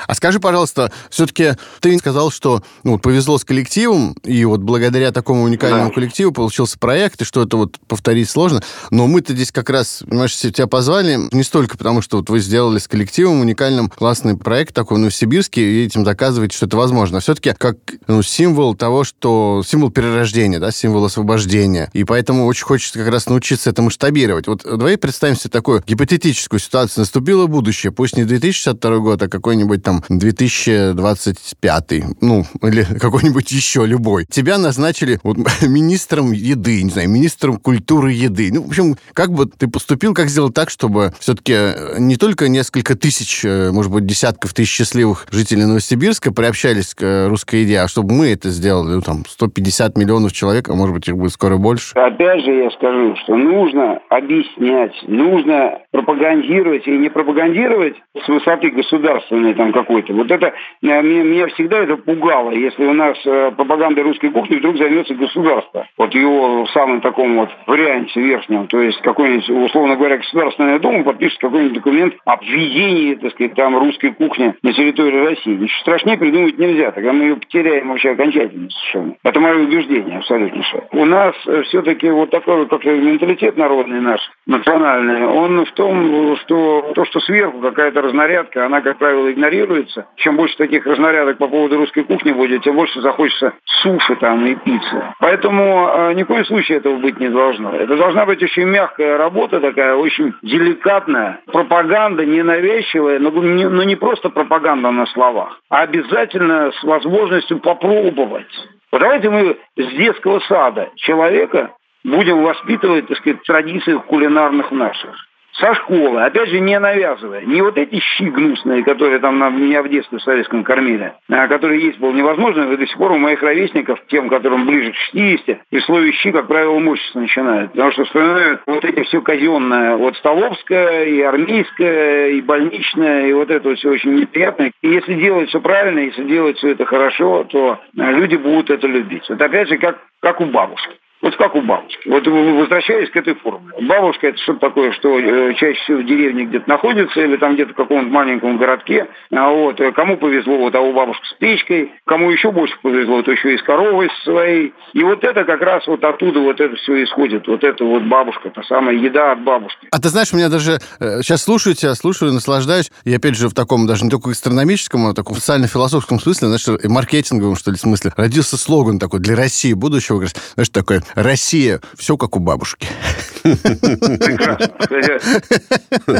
А 0.08 0.16
скажи, 0.16 0.40
пожалуйста, 0.40 0.92
все-таки 1.10 1.54
ты 1.80 1.98
сказал, 1.98 2.32
что 2.32 2.64
ну, 2.84 2.98
повезло 2.98 3.38
с 3.38 3.46
коллективом, 3.46 4.14
и 4.24 4.44
вот 4.46 4.62
благодаря 4.62 5.12
такому 5.12 5.44
уникальному 5.44 5.90
да. 5.90 5.96
коллективу 5.96 6.32
получился 6.32 6.78
проект, 6.78 7.22
и 7.22 7.26
что 7.26 7.44
это 7.44 7.58
вот 7.58 7.78
повторить 7.88 8.30
сложно. 8.30 8.62
Но 8.92 9.08
мы-то 9.08 9.34
здесь 9.34 9.52
как 9.52 9.70
раз, 9.70 10.04
понимаешь, 10.08 10.36
тебя 10.36 10.68
позвали 10.68 11.20
не 11.32 11.44
столько 11.44 11.78
потому, 11.78 12.02
что 12.02 12.18
вот 12.18 12.30
вы 12.30 12.40
сделали 12.40 12.80
с 12.80 12.88
коллективом 12.88 13.42
уникальным 13.42 13.90
классный 13.90 14.38
проект 14.38 14.74
такой 14.74 14.98
в 14.98 15.00
Новосибирске, 15.00 15.62
и 15.62 15.86
этим 15.86 16.04
доказываете, 16.04 16.56
что 16.56 16.66
это 16.66 16.78
возможно. 16.78 17.18
А 17.18 17.22
все-таки 17.22 17.54
как 17.58 17.78
ну, 18.08 18.22
символ 18.22 18.76
того, 18.76 19.04
что... 19.04 19.64
Символ 19.66 19.92
перерождения, 19.92 20.60
да, 20.60 20.72
символ 20.72 21.06
освобождения. 21.06 21.90
И 21.94 22.04
поэтому 22.04 22.46
очень 22.46 22.66
хочется 22.66 23.00
как 23.00 23.08
раз 23.10 23.28
научиться 23.28 23.70
это 23.70 23.82
масштабировать. 23.82 24.48
Вот 24.48 24.64
давай 24.64 24.98
представим 24.98 25.36
себе 25.36 25.50
такую 25.50 25.84
гипотетическую 25.86 26.60
ситуацию. 26.60 27.02
Наступило 27.02 27.48
будущее, 27.48 27.92
пусть 27.92 28.18
не 28.18 28.24
2062 28.24 28.98
год, 28.98 29.22
а 29.22 29.29
какой-нибудь 29.30 29.84
там 29.84 30.04
2025, 30.10 32.22
ну, 32.22 32.46
или 32.64 32.84
какой-нибудь 33.00 33.52
еще 33.52 33.86
любой. 33.86 34.26
Тебя 34.26 34.58
назначили 34.58 35.20
вот, 35.24 35.38
министром 35.62 36.32
еды, 36.32 36.84
не 36.84 36.90
знаю, 36.90 37.10
министром 37.10 37.58
культуры 37.58 38.12
еды. 38.12 38.52
Ну, 38.54 38.64
в 38.64 38.70
общем, 38.70 38.96
как 39.14 39.32
бы 39.32 39.46
ты 39.46 39.68
поступил, 39.68 40.14
как 40.14 40.30
сделать 40.30 40.54
так, 40.54 40.70
чтобы 40.70 41.14
все-таки 41.20 42.00
не 42.00 42.16
только 42.16 42.50
несколько 42.50 42.96
тысяч, 42.96 43.44
э, 43.46 43.72
может 43.72 43.92
быть, 43.92 44.06
десятков 44.06 44.54
тысяч 44.54 44.72
счастливых 44.72 45.28
жителей 45.32 45.66
Новосибирска 45.66 46.34
приобщались 46.34 46.96
к 46.96 47.04
э, 47.04 47.28
русской 47.28 47.62
еде, 47.62 47.80
а 47.80 47.88
чтобы 47.88 48.14
мы 48.14 48.32
это 48.32 48.50
сделали, 48.50 48.96
ну, 48.96 49.02
там, 49.02 49.24
150 49.28 49.98
миллионов 49.98 50.34
человек, 50.34 50.70
а 50.70 50.74
может 50.74 50.96
быть, 50.96 51.08
их 51.08 51.18
будет 51.18 51.32
скоро 51.32 51.58
больше? 51.58 51.98
Опять 51.98 52.44
же 52.44 52.52
я 52.52 52.70
скажу, 52.72 53.16
что 53.24 53.36
нужно 53.36 54.00
объяснять, 54.10 54.94
нужно 55.08 55.80
пропагандировать 55.92 56.88
и 56.88 56.92
не 56.92 57.10
пропагандировать 57.10 57.96
с 58.24 58.28
высоты 58.28 58.72
государства, 58.72 59.19
государственный 59.20 59.54
там 59.54 59.72
какой-то. 59.72 60.14
Вот 60.14 60.32
это, 60.32 60.48
э, 60.48 60.52
меня, 60.82 61.24
меня 61.24 61.48
всегда 61.48 61.80
это 61.80 61.98
пугало, 61.98 62.52
если 62.52 62.86
у 62.86 62.94
нас 62.94 63.18
э, 63.26 63.52
пропагандой 63.52 64.04
русской 64.04 64.30
кухни 64.30 64.58
вдруг 64.58 64.78
займется 64.78 65.14
государство. 65.14 65.88
Вот 65.98 66.14
его 66.14 66.66
в 66.66 66.72
самом 66.72 67.02
таком 67.02 67.38
вот 67.38 67.50
варианте 67.68 68.22
верхнем. 68.22 68.68
То 68.68 68.80
есть 68.82 69.02
какой-нибудь, 69.02 69.50
условно 69.50 69.96
говоря, 69.96 70.18
Государственная 70.18 70.80
Дума 70.80 71.04
подпишет 71.04 71.40
какой-нибудь 71.40 71.76
документ 71.76 72.14
о 72.26 72.38
введении, 72.42 73.16
так 73.16 73.32
сказать, 73.34 73.56
там 73.56 73.78
русской 73.78 74.12
кухни 74.12 74.54
на 74.62 74.74
территории 74.74 75.26
России. 75.26 75.56
Ничего 75.56 75.80
страшнее 75.82 76.18
придумать 76.18 76.58
нельзя. 76.58 76.92
Тогда 76.92 77.14
мы 77.14 77.26
ее 77.26 77.36
потеряем 77.36 77.90
вообще 77.90 78.12
окончательно 78.12 78.70
совершенно. 78.70 79.16
Это 79.24 79.40
мое 79.40 79.64
убеждение 79.64 80.18
абсолютно. 80.18 80.64
У 80.92 81.06
нас 81.06 81.36
э, 81.48 81.64
все-таки 81.64 82.10
вот 82.10 82.30
такой 82.30 82.58
вот 82.58 82.70
как 82.70 82.84
менталитет 82.86 83.58
народный 83.58 84.02
наш, 84.02 84.20
национальный, 84.46 85.26
он 85.26 85.66
в 85.66 85.72
том, 85.74 86.38
что 86.38 86.92
то, 86.96 87.06
что 87.06 87.20
сверху 87.22 87.60
какая-то 87.60 88.02
разнарядка, 88.02 88.66
она, 88.66 88.82
как 88.82 88.98
правило, 88.98 89.09
игнорируется. 89.32 90.08
Чем 90.16 90.38
больше 90.38 90.58
таких 90.58 90.86
разнарядок 90.86 91.38
по 91.38 91.48
поводу 91.48 91.78
русской 91.78 92.04
кухни 92.04 92.32
будет, 92.32 92.64
тем 92.64 92.76
больше 92.76 93.02
захочется 93.02 93.54
суши 93.66 94.16
там 94.18 94.46
и 94.46 94.56
пиццы. 94.56 95.14
Поэтому 95.20 95.90
э, 95.90 96.14
ни 96.14 96.24
в 96.24 96.28
коем 96.28 96.46
случае 96.46 96.80
этого 96.80 96.98
быть 96.98 97.20
не 97.20 97.30
должно. 97.30 97.74
Это 97.76 97.96
должна 97.96 98.26
быть 98.26 98.42
очень 98.42 98.66
мягкая 98.66 99.18
работа 99.18 99.60
такая, 99.60 99.96
очень 99.96 100.34
деликатная. 100.42 101.42
Пропаганда 101.48 102.26
ненавязчивая, 102.26 103.20
но 103.20 103.30
не, 103.44 103.68
но 103.68 103.84
не 103.84 103.96
просто 103.96 104.30
пропаганда 104.30 104.92
на 104.92 105.06
словах, 105.08 105.60
а 105.70 105.82
обязательно 105.82 106.72
с 106.72 106.84
возможностью 106.84 107.60
попробовать. 107.60 108.70
Вот 108.92 109.02
давайте 109.02 109.30
мы 109.30 109.58
с 109.78 109.88
детского 109.96 110.40
сада 110.42 110.90
человека 110.96 111.72
будем 112.04 112.44
воспитывать, 112.44 113.08
так 113.08 113.18
сказать, 113.18 113.44
традиции 113.44 113.94
кулинарных 114.08 114.72
наших 114.72 115.29
со 115.60 115.74
школы, 115.76 116.22
опять 116.22 116.50
же, 116.50 116.60
не 116.60 116.80
навязывая. 116.80 117.42
Не 117.42 117.62
вот 117.62 117.78
эти 117.78 118.00
щи 118.00 118.24
гнусные, 118.24 118.84
которые 118.84 119.20
там 119.20 119.40
на, 119.40 119.50
меня 119.50 119.84
в 119.84 119.90
детстве 119.90 120.18
в 120.18 120.24
советском 120.24 120.64
кормили, 120.64 121.14
а 121.30 121.48
которые 121.48 121.82
есть 121.82 122.00
было 122.00 122.12
невозможно, 122.12 122.72
и 122.72 122.78
до 122.78 122.88
сих 122.88 122.98
пор 122.98 123.12
у 123.12 123.18
моих 123.18 123.42
ровесников, 123.42 124.00
тем, 124.08 124.30
которым 124.30 124.66
ближе 124.66 124.92
к 124.92 124.96
60, 124.96 125.60
при 125.70 125.80
слове 125.82 126.12
щи, 126.14 126.32
как 126.32 126.48
правило, 126.48 126.80
мучиться 126.80 127.20
начинают. 127.20 127.72
Потому 127.72 127.92
что 127.92 128.06
вспоминают 128.06 128.62
вот 128.66 128.86
эти 128.86 129.04
все 129.04 129.22
казенное, 129.22 129.96
вот 129.98 130.16
столовское, 130.18 131.06
и 131.06 131.22
армейское, 131.22 132.30
и 132.30 132.42
больничное, 132.42 133.28
и 133.28 133.34
вот 133.34 133.50
это 133.50 133.76
все 133.76 133.92
очень 133.92 134.16
неприятно. 134.16 134.72
И 134.82 134.88
если 134.88 135.14
делать 135.16 135.50
все 135.50 135.60
правильно, 135.60 136.00
если 136.00 136.24
делать 136.24 136.58
все 136.58 136.70
это 136.70 136.86
хорошо, 136.86 137.46
то 137.46 137.80
люди 137.94 138.36
будут 138.36 138.70
это 138.70 138.88
любить. 138.88 139.28
Вот 139.30 139.42
опять 139.42 139.68
же, 139.68 139.78
как, 139.78 140.00
как 140.22 140.42
у 140.42 140.46
бабушки. 140.46 140.96
Вот 141.22 141.36
как 141.36 141.54
у 141.56 141.62
бабушки. 141.62 142.08
Вот 142.08 142.26
возвращаясь 142.26 143.10
к 143.10 143.16
этой 143.18 143.36
формуле. 143.36 143.76
Бабушка 143.82 144.28
это 144.28 144.38
что-то 144.38 144.60
такое, 144.60 144.94
что 144.94 145.20
э, 145.20 145.54
чаще 145.56 145.80
всего 145.82 145.98
в 145.98 146.06
деревне 146.06 146.46
где-то 146.46 146.70
находится 146.70 147.20
или 147.20 147.36
там 147.36 147.56
где-то 147.56 147.74
в 147.74 147.76
каком-то 147.76 148.10
маленьком 148.10 148.58
городке. 148.58 149.08
А 149.32 149.50
вот 149.50 149.82
э, 149.82 149.92
кому 149.92 150.16
повезло, 150.16 150.58
вот 150.58 150.76
а 150.76 150.80
у 150.80 150.94
бабушки 150.94 151.26
с 151.26 151.34
печкой, 151.34 151.92
кому 152.06 152.32
еще 152.32 152.52
больше 152.52 152.76
повезло, 152.82 153.22
то 153.22 153.32
еще 153.32 153.54
и 153.54 153.58
с 153.58 153.64
коровой 153.64 154.10
своей. 154.24 154.74
И 154.94 155.04
вот 155.04 155.26
это 155.26 155.44
как 155.44 155.62
раз 155.62 155.86
вот 155.88 156.02
оттуда 156.06 156.40
вот 156.40 156.62
это 156.62 156.76
все 156.78 157.04
исходит. 157.04 157.48
Вот 157.48 157.66
это 157.66 157.84
вот 157.84 158.04
бабушка, 158.04 158.50
та 158.50 158.64
самая 158.64 158.96
еда 158.96 159.34
от 159.34 159.44
бабушки. 159.44 159.90
А 159.92 160.00
ты 160.00 160.08
знаешь, 160.08 160.32
меня 160.32 160.48
даже 160.48 160.80
э, 161.02 161.22
сейчас 161.22 161.44
слушаю 161.44 161.76
тебя, 161.76 161.96
слушаю, 161.96 162.32
наслаждаюсь. 162.32 162.92
И 163.04 163.14
опять 163.14 163.36
же 163.36 163.50
в 163.50 163.54
таком 163.54 163.88
даже 163.88 164.06
не 164.06 164.10
только 164.10 164.30
гастрономическом, 164.30 165.08
а 165.08 165.14
таком 165.14 165.36
социально-философском 165.36 166.22
смысле, 166.22 166.48
знаешь, 166.48 166.82
маркетинговом, 166.90 167.58
что 167.58 167.72
ли, 167.72 167.78
смысле, 167.78 168.14
родился 168.16 168.58
слоган 168.58 169.00
такой 169.00 169.20
для 169.20 169.36
России 169.36 169.74
будущего. 169.74 170.24
Знаешь, 170.56 170.70
такой 170.70 171.02
«Россия, 171.16 171.82
все 171.98 172.18
как 172.18 172.36
у 172.36 172.40
бабушки». 172.40 172.88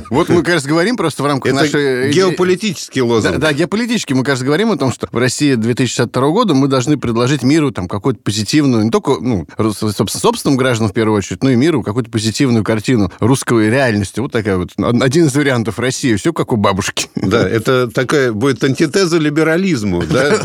Вот 0.10 0.30
мы, 0.30 0.44
кажется, 0.44 0.70
говорим 0.70 0.98
просто 0.98 1.24
в 1.24 1.26
рамках 1.26 1.54
нашей... 1.54 2.12
геополитический 2.12 3.02
лозунг. 3.02 3.38
Да, 3.38 3.54
геополитический. 3.54 4.16
Мы, 4.16 4.24
кажется, 4.24 4.46
говорим 4.46 4.72
о 4.72 4.78
том, 4.78 4.92
что 4.92 5.08
в 5.12 5.18
России 5.18 5.56
2062 5.56 6.30
года 6.30 6.54
мы 6.54 6.68
должны 6.68 6.98
предложить 6.98 7.44
миру 7.44 7.72
там 7.72 7.88
какую-то 7.88 8.22
позитивную, 8.22 8.84
не 8.84 8.90
только, 8.90 9.18
ну, 9.20 9.46
собственно, 9.58 10.08
собственным 10.08 10.58
гражданам 10.58 10.92
в 10.92 10.94
первую 10.94 11.18
очередь, 11.18 11.44
но 11.44 11.50
и 11.50 11.56
миру 11.56 11.84
какую-то 11.84 12.10
позитивную 12.10 12.64
картину 12.64 13.12
русской 13.20 13.70
реальности. 13.70 14.20
Вот 14.20 14.32
такая 14.32 14.58
вот. 14.58 14.72
Один 14.78 15.26
из 15.26 15.36
вариантов 15.36 15.80
России. 15.80 16.16
Все 16.16 16.34
как 16.34 16.52
у 16.54 16.56
бабушки. 16.56 17.08
Да, 17.16 17.48
это 17.48 17.90
такая 17.90 18.32
будет 18.32 18.64
антитеза 18.64 19.18
либерализму. 19.18 20.04
Да? 20.04 20.38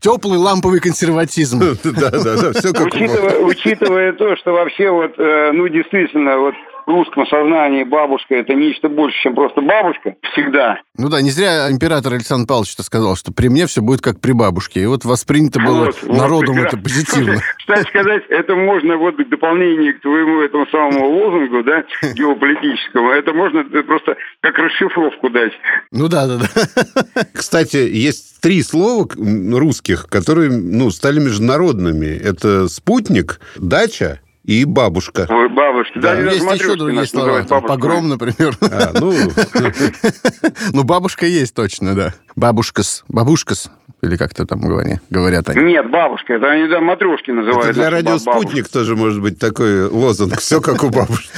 Теплый 0.00 0.38
ламповый 0.38 0.80
консерватизм. 0.80 1.60
Да, 1.84 2.10
да, 2.10 2.36
да, 2.36 2.52
все 2.58 2.72
как 2.76 2.94
Учитывая 3.42 4.12
то, 4.12 4.36
что 4.36 4.52
вообще 4.52 4.90
вот, 4.90 5.18
э, 5.18 5.50
ну, 5.52 5.68
действительно, 5.68 6.38
вот 6.38 6.54
в 6.86 6.90
русском 6.90 7.26
сознании 7.26 7.82
бабушка 7.82 8.36
это 8.36 8.54
нечто 8.54 8.88
больше, 8.88 9.20
чем 9.22 9.34
просто 9.34 9.60
бабушка. 9.60 10.14
Всегда. 10.32 10.78
Ну 10.96 11.08
да, 11.08 11.20
не 11.20 11.30
зря 11.30 11.70
император 11.70 12.14
Александр 12.14 12.46
Павлович 12.46 12.70
что 12.70 12.82
сказал, 12.82 13.16
что 13.16 13.32
при 13.32 13.48
мне 13.48 13.66
все 13.66 13.82
будет 13.82 14.00
как 14.00 14.20
при 14.20 14.32
бабушке. 14.32 14.80
И 14.80 14.86
вот 14.86 15.04
воспринято 15.04 15.60
было 15.60 15.86
вот, 15.86 16.02
народом 16.04 16.56
вот, 16.56 16.66
это 16.66 16.76
позитивно. 16.76 17.40
Кстати 17.58 17.88
сказать, 17.88 18.22
это 18.28 18.54
можно 18.54 18.96
вот 18.96 19.16
в 19.16 19.28
дополнение 19.28 19.94
к 19.94 20.00
твоему 20.00 20.40
этому 20.40 20.66
самому 20.68 21.08
лозунгу, 21.08 21.64
да, 21.64 21.84
геополитическому, 22.14 23.10
это 23.10 23.32
можно 23.32 23.64
просто 23.64 24.16
как 24.40 24.56
расшифровку 24.58 25.30
дать. 25.30 25.52
Ну 25.90 26.08
да, 26.08 26.26
да, 26.26 26.38
да. 26.38 27.22
Кстати, 27.34 27.76
есть 27.76 28.40
три 28.40 28.62
слова 28.62 29.08
русских, 29.16 30.06
которые 30.08 30.50
ну, 30.50 30.90
стали 30.90 31.18
международными. 31.18 32.06
Это 32.06 32.68
спутник, 32.68 33.40
дача 33.56 34.20
и 34.46 34.64
бабушка. 34.64 35.26
Ой, 35.28 35.48
бабушка. 35.48 36.00
Да, 36.00 36.14
да 36.14 36.30
есть 36.30 36.44
еще 36.44 36.76
другие 36.76 37.06
слова. 37.06 37.42
Погром, 37.42 38.08
например. 38.08 38.56
А, 38.60 38.92
ну... 38.94 39.12
ну, 40.72 40.84
бабушка 40.84 41.26
есть 41.26 41.54
точно, 41.54 41.94
да. 41.94 42.14
Бабушкас. 42.36 43.04
Бабушкас. 43.08 43.70
Или 44.02 44.16
как-то 44.16 44.44
там 44.44 44.60
говори, 44.60 45.00
говорят 45.08 45.48
они. 45.48 45.72
Нет, 45.72 45.90
бабушка. 45.90 46.34
Это 46.34 46.50
они 46.50 46.68
да, 46.68 46.80
матрешки 46.80 47.30
называют. 47.30 47.70
Это 47.70 47.74
для 47.74 47.90
радиоспутник 47.90 48.68
тоже 48.68 48.94
может 48.94 49.22
быть 49.22 49.38
такой 49.38 49.86
лозунг. 49.86 50.38
Все 50.38 50.60
как 50.60 50.84
у 50.84 50.90
бабушки. 50.90 51.30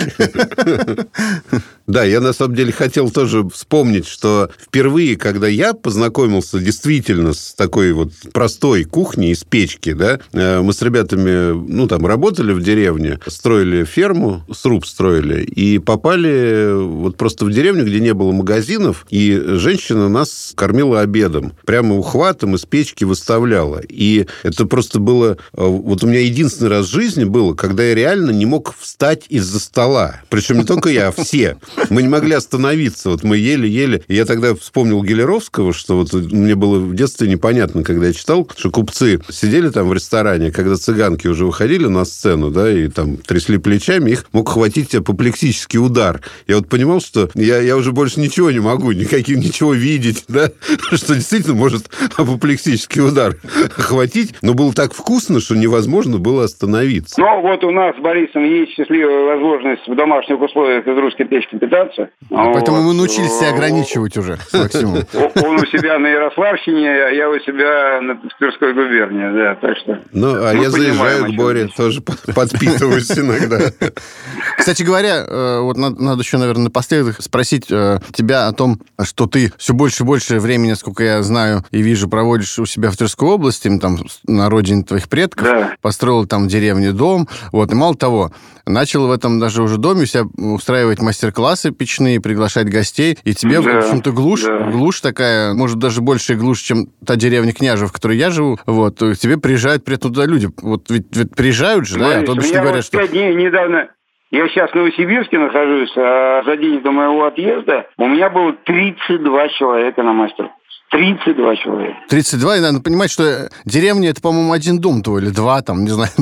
Да, 1.88 2.04
я 2.04 2.20
на 2.20 2.34
самом 2.34 2.54
деле 2.54 2.70
хотел 2.70 3.10
тоже 3.10 3.48
вспомнить, 3.48 4.06
что 4.06 4.50
впервые, 4.60 5.16
когда 5.16 5.48
я 5.48 5.72
познакомился 5.72 6.58
действительно 6.58 7.32
с 7.32 7.54
такой 7.54 7.92
вот 7.92 8.10
простой 8.34 8.84
кухней 8.84 9.30
из 9.32 9.42
печки, 9.42 9.94
да, 9.94 10.20
э, 10.34 10.60
мы 10.60 10.74
с 10.74 10.82
ребятами, 10.82 11.52
ну, 11.52 11.88
там, 11.88 12.06
работали 12.06 12.52
в 12.52 12.62
деревне, 12.62 13.18
строили 13.26 13.84
ферму, 13.84 14.44
сруб 14.52 14.84
строили, 14.84 15.42
и 15.42 15.78
попали 15.78 16.74
вот 16.74 17.16
просто 17.16 17.46
в 17.46 17.50
деревню, 17.50 17.86
где 17.86 18.00
не 18.00 18.12
было 18.12 18.32
магазинов, 18.32 19.06
и 19.08 19.42
женщина 19.42 20.10
нас 20.10 20.52
кормила 20.54 21.00
обедом. 21.00 21.54
Прямо 21.64 21.96
ухватом 21.96 22.54
из 22.58 22.66
печки 22.66 23.04
выставляла. 23.04 23.80
И 23.88 24.26
это 24.42 24.66
просто 24.66 24.98
было... 24.98 25.38
Э, 25.54 25.64
вот 25.64 26.04
у 26.04 26.06
меня 26.06 26.20
единственный 26.20 26.68
раз 26.68 26.86
в 26.86 26.92
жизни 26.92 27.24
было, 27.24 27.54
когда 27.54 27.84
я 27.84 27.94
реально 27.94 28.30
не 28.30 28.46
мог 28.46 28.74
встать 28.78 29.24
из-за 29.28 29.60
стола. 29.60 30.20
Причем 30.28 30.58
не 30.58 30.64
только 30.64 30.90
я, 30.90 31.08
а 31.08 31.12
все. 31.12 31.56
Мы 31.88 32.02
не 32.02 32.08
могли 32.08 32.34
остановиться. 32.34 33.10
Вот 33.10 33.24
мы 33.24 33.38
еле-еле... 33.38 34.02
Я 34.08 34.24
тогда 34.24 34.54
вспомнил 34.54 35.02
Гелеровского, 35.02 35.72
что 35.72 35.96
вот 35.96 36.12
мне 36.12 36.54
было 36.54 36.78
в 36.78 36.94
детстве 36.94 37.28
непонятно, 37.28 37.82
когда 37.82 38.08
я 38.08 38.12
читал, 38.12 38.48
что 38.56 38.70
купцы 38.70 39.20
сидели 39.30 39.70
там 39.70 39.88
в 39.88 39.94
ресторане, 39.94 40.50
когда 40.50 40.76
цыганки 40.76 41.26
уже 41.26 41.46
выходили 41.46 41.86
на 41.86 42.04
сцену, 42.04 42.50
да, 42.50 42.70
и 42.70 42.88
там 42.88 43.16
трясли 43.16 43.58
плечами, 43.58 44.10
их 44.10 44.26
мог 44.32 44.48
хватить 44.48 44.94
апоплексический 44.94 45.78
удар. 45.78 46.20
Я 46.46 46.56
вот 46.56 46.68
понимал, 46.68 47.00
что 47.00 47.30
я, 47.34 47.60
я 47.60 47.76
уже 47.76 47.92
больше 47.92 48.20
ничего 48.20 48.50
не 48.50 48.60
могу, 48.60 48.92
никаким 48.92 49.40
ничего 49.40 49.74
видеть, 49.74 50.24
да, 50.28 50.50
что 50.92 51.14
действительно 51.14 51.54
может 51.54 51.90
апоплексический 52.38 53.02
удар 53.02 53.34
хватить, 53.70 54.34
но 54.42 54.54
было 54.54 54.72
так 54.72 54.94
вкусно, 54.94 55.40
что 55.40 55.56
невозможно 55.56 56.18
было 56.18 56.44
остановиться. 56.44 57.20
Ну, 57.20 57.42
вот 57.42 57.64
у 57.64 57.70
нас 57.70 57.96
с 57.96 58.00
Борисом 58.00 58.44
есть 58.44 58.72
счастливая 58.72 59.34
возможность 59.34 59.86
в 59.86 59.94
домашних 59.94 60.40
условиях 60.40 60.86
из 60.86 60.96
русской 60.96 61.24
печки 61.24 61.56
питаться. 61.56 62.10
А 62.30 62.52
поэтому 62.52 62.82
мы 62.82 62.94
научились 62.94 63.32
себя 63.38 63.50
ограничивать 63.50 64.16
уже 64.16 64.36
с 64.36 64.52
Максимом. 64.52 65.04
Он 65.44 65.56
у 65.56 65.66
себя 65.66 65.98
на 65.98 66.06
Ярославщине, 66.06 66.88
а 66.88 67.10
я 67.10 67.28
у 67.28 67.38
себя 67.40 68.00
на 68.00 68.20
Тверской 68.38 68.72
губернии, 68.72 69.30
да, 69.34 69.54
так 69.56 69.76
что... 69.78 70.00
Ну, 70.12 70.44
а 70.44 70.54
я 70.54 70.70
заезжаю 70.70 71.26
к 71.26 71.36
Боре, 71.36 71.68
тоже 71.76 72.00
подпитываюсь 72.02 73.10
иногда. 73.18 73.58
Кстати 74.58 74.82
говоря, 74.82 75.24
э, 75.26 75.60
вот 75.60 75.76
надо 75.76 76.20
еще, 76.20 76.38
наверное, 76.38 76.64
напоследок 76.64 77.20
спросить 77.20 77.66
э, 77.70 77.98
тебя 78.12 78.46
о 78.46 78.52
том, 78.52 78.80
что 79.02 79.26
ты 79.26 79.52
все 79.58 79.74
больше 79.74 80.02
и 80.02 80.06
больше 80.06 80.38
времени, 80.38 80.74
сколько 80.74 81.02
я 81.02 81.22
знаю 81.22 81.64
и 81.70 81.82
вижу, 81.82 82.08
проводишь 82.08 82.27
у 82.36 82.66
себя 82.66 82.90
в 82.90 82.96
Тверской 82.96 83.28
области, 83.28 83.70
там, 83.78 83.98
на 84.26 84.48
родине 84.48 84.82
твоих 84.82 85.08
предков, 85.08 85.44
да. 85.44 85.74
построил 85.80 86.26
там 86.26 86.44
в 86.44 86.48
деревне 86.48 86.92
дом, 86.92 87.28
вот, 87.52 87.72
и 87.72 87.74
мало 87.74 87.94
того, 87.94 88.30
начал 88.66 89.06
в 89.06 89.10
этом 89.10 89.40
даже 89.40 89.62
уже 89.62 89.78
доме 89.78 90.06
себя 90.06 90.24
устраивать 90.36 91.00
мастер-классы 91.00 91.70
печные, 91.70 92.20
приглашать 92.20 92.68
гостей, 92.68 93.18
и 93.24 93.34
тебе, 93.34 93.60
да, 93.60 93.72
в 93.72 93.76
общем-то, 93.78 94.12
глушь, 94.12 94.42
да. 94.42 94.70
глушь 94.70 95.00
такая, 95.00 95.54
может, 95.54 95.78
даже 95.78 96.00
больше 96.00 96.34
глушь, 96.34 96.60
чем 96.60 96.88
та 97.04 97.16
деревня 97.16 97.52
Княжев, 97.52 97.90
в 97.90 97.92
которой 97.92 98.16
я 98.16 98.30
живу, 98.30 98.58
вот, 98.66 98.98
к 98.98 99.16
тебе 99.16 99.38
приезжают 99.38 99.84
при 99.84 99.96
этом 99.96 100.12
туда 100.12 100.26
люди, 100.26 100.48
вот 100.62 100.90
ведь, 100.90 101.14
ведь 101.16 101.34
приезжают 101.34 101.86
же, 101.86 101.94
Смотрите, 101.94 102.16
да, 102.16 102.22
а 102.22 102.26
то 102.26 102.32
обычно 102.32 102.60
говорят, 102.60 102.84
что... 102.84 103.08
Дней 103.08 103.34
недавно 103.34 103.88
я 104.30 104.46
сейчас 104.48 104.70
в 104.70 104.74
Новосибирске 104.74 105.38
нахожусь, 105.38 105.92
а 105.96 106.42
за 106.44 106.56
день 106.58 106.82
до 106.82 106.90
моего 106.90 107.24
отъезда 107.24 107.86
у 107.96 108.06
меня 108.06 108.28
было 108.28 108.52
32 108.52 109.48
человека 109.48 110.02
на 110.02 110.12
мастер 110.12 110.50
32 110.90 111.56
человека. 111.56 111.98
32, 112.08 112.56
и 112.56 112.60
надо 112.60 112.80
понимать, 112.80 113.10
что 113.10 113.50
деревня 113.64 114.10
это, 114.10 114.22
по-моему, 114.22 114.52
один 114.52 114.78
дом 114.78 115.02
твой 115.02 115.22
или 115.22 115.30
два, 115.30 115.60
там, 115.62 115.84
не 115.84 115.90
знаю. 115.90 116.10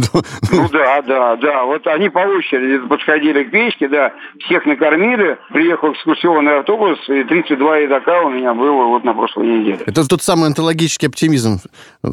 Ну 0.52 0.68
да, 0.70 1.02
да, 1.02 1.36
да. 1.36 1.64
Вот 1.64 1.86
они 1.86 2.08
по 2.08 2.20
очереди 2.20 2.86
подходили 2.88 3.44
к 3.44 3.50
печке, 3.50 3.88
да, 3.88 4.12
всех 4.44 4.64
накормили, 4.66 5.38
приехал 5.52 5.92
экскурсионный 5.92 6.58
автобус, 6.58 6.98
и 7.08 7.24
32 7.24 7.78
едока 7.78 8.22
у 8.22 8.30
меня 8.30 8.54
было 8.54 8.86
вот 8.86 9.04
на 9.04 9.14
прошлой 9.14 9.46
неделе. 9.46 9.80
Это 9.86 10.06
тот 10.06 10.22
самый 10.22 10.46
онтологический 10.46 11.08
оптимизм 11.08 11.60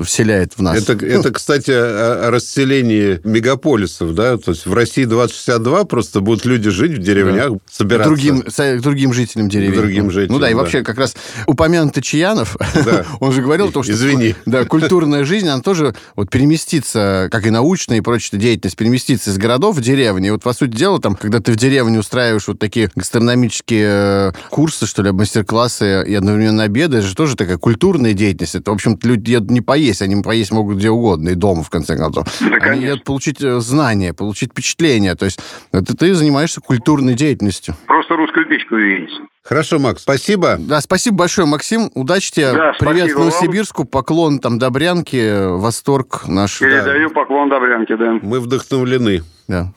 вселяет 0.04 0.54
в 0.54 0.62
нас. 0.62 0.90
Это, 0.90 1.06
это 1.06 1.32
кстати, 1.32 1.72
о, 1.72 2.28
о 2.28 2.32
расселении 2.32 3.20
мегаполисов, 3.24 4.14
да, 4.14 4.38
то 4.38 4.52
есть 4.52 4.66
в 4.66 4.74
России 4.74 5.06
2062 5.06 5.86
просто 5.86 6.22
будут 6.22 6.46
люди 6.46 6.70
жить 6.70 6.92
в 6.92 7.00
деревнях, 7.00 7.52
да. 7.52 7.58
собираться. 7.70 8.10
Другим, 8.10 8.44
другим 8.82 9.14
жителям 9.14 9.50
деревень. 9.50 9.80
Другим 9.80 10.12
жителям, 10.12 10.36
Ну 10.36 10.40
да, 10.40 10.50
и 10.50 10.54
вообще 10.54 10.84
как 10.84 10.98
раз 10.98 11.16
упомянутый 11.48 12.04
Чаянов, 12.04 12.43
Романов, 12.44 12.58
да. 12.86 13.06
он 13.20 13.32
же 13.32 13.42
говорил 13.42 13.72
то, 13.72 13.84
что 13.84 13.92
Извини. 13.92 14.36
Да, 14.46 14.66
культурная 14.66 15.24
жизнь, 15.26 15.48
она 15.48 15.62
тоже 15.62 15.94
вот 16.16 16.30
переместится, 16.30 17.30
как 17.32 17.46
и 17.46 17.50
научная 17.50 17.98
и 17.98 18.02
прочая 18.02 18.40
деятельность, 18.40 18.78
переместится 18.78 19.32
из 19.32 19.38
городов 19.38 19.76
в 19.76 19.82
деревни. 19.82 20.28
И 20.28 20.32
вот, 20.32 20.44
по 20.44 20.54
сути 20.54 20.72
дела, 20.72 21.00
там, 21.00 21.16
когда 21.16 21.40
ты 21.40 21.52
в 21.52 21.56
деревне 21.56 22.00
устраиваешь 22.00 22.48
вот 22.48 22.60
такие 22.60 22.90
гастрономические 22.96 23.88
э, 23.88 24.32
курсы, 24.50 24.86
что 24.86 25.04
ли, 25.04 25.12
мастер-классы 25.12 26.04
и 26.08 26.14
одновременно 26.14 26.64
обеды, 26.64 26.98
это 26.98 27.08
же 27.08 27.16
тоже 27.16 27.36
такая 27.36 27.58
культурная 27.58 28.14
деятельность. 28.14 28.56
Это, 28.56 28.72
в 28.72 28.74
общем-то, 28.74 29.08
люди 29.08 29.32
едут 29.32 29.52
не 29.52 29.62
поесть, 29.62 30.02
они 30.02 30.22
поесть 30.22 30.52
могут 30.52 30.78
где 30.78 30.90
угодно, 30.90 31.30
и 31.30 31.36
дома, 31.36 31.64
в 31.64 31.70
конце 31.70 31.98
концов. 31.98 32.28
Да, 32.42 32.56
они 32.58 32.84
едут 32.84 33.04
получить 33.04 33.42
э, 33.42 33.60
знания, 33.60 34.14
получить 34.14 34.52
впечатления. 34.52 35.16
То 35.16 35.26
есть 35.26 35.40
это 35.72 35.96
ты 35.96 36.14
занимаешься 36.14 36.62
культурной 36.62 37.14
деятельностью. 37.14 37.76
Просто 37.88 38.16
русскую 38.16 38.48
печку 38.48 38.76
увидеть. 38.76 39.12
Хорошо, 39.44 39.78
Макс, 39.78 40.02
спасибо. 40.02 40.56
Да, 40.58 40.80
спасибо 40.80 41.18
большое, 41.18 41.46
Максим. 41.46 41.92
Удачи 41.96 42.32
тебе. 42.32 42.54
Да, 42.54 42.74
Привет 42.80 43.14
Новосибирску, 43.14 43.82
вам. 43.82 43.88
поклон 43.88 44.40
там 44.40 44.58
Добрянке, 44.58 45.48
восторг 45.48 46.24
наш. 46.28 46.60
Передаю 46.60 47.10
да. 47.10 47.14
поклон 47.14 47.50
Добрянке, 47.50 47.98
да. 47.98 48.20
Мы 48.22 48.40
вдохновлены. 48.40 49.24
Да. 49.50 49.74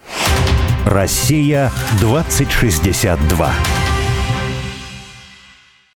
Россия 0.85 1.72
2062. 2.00 3.52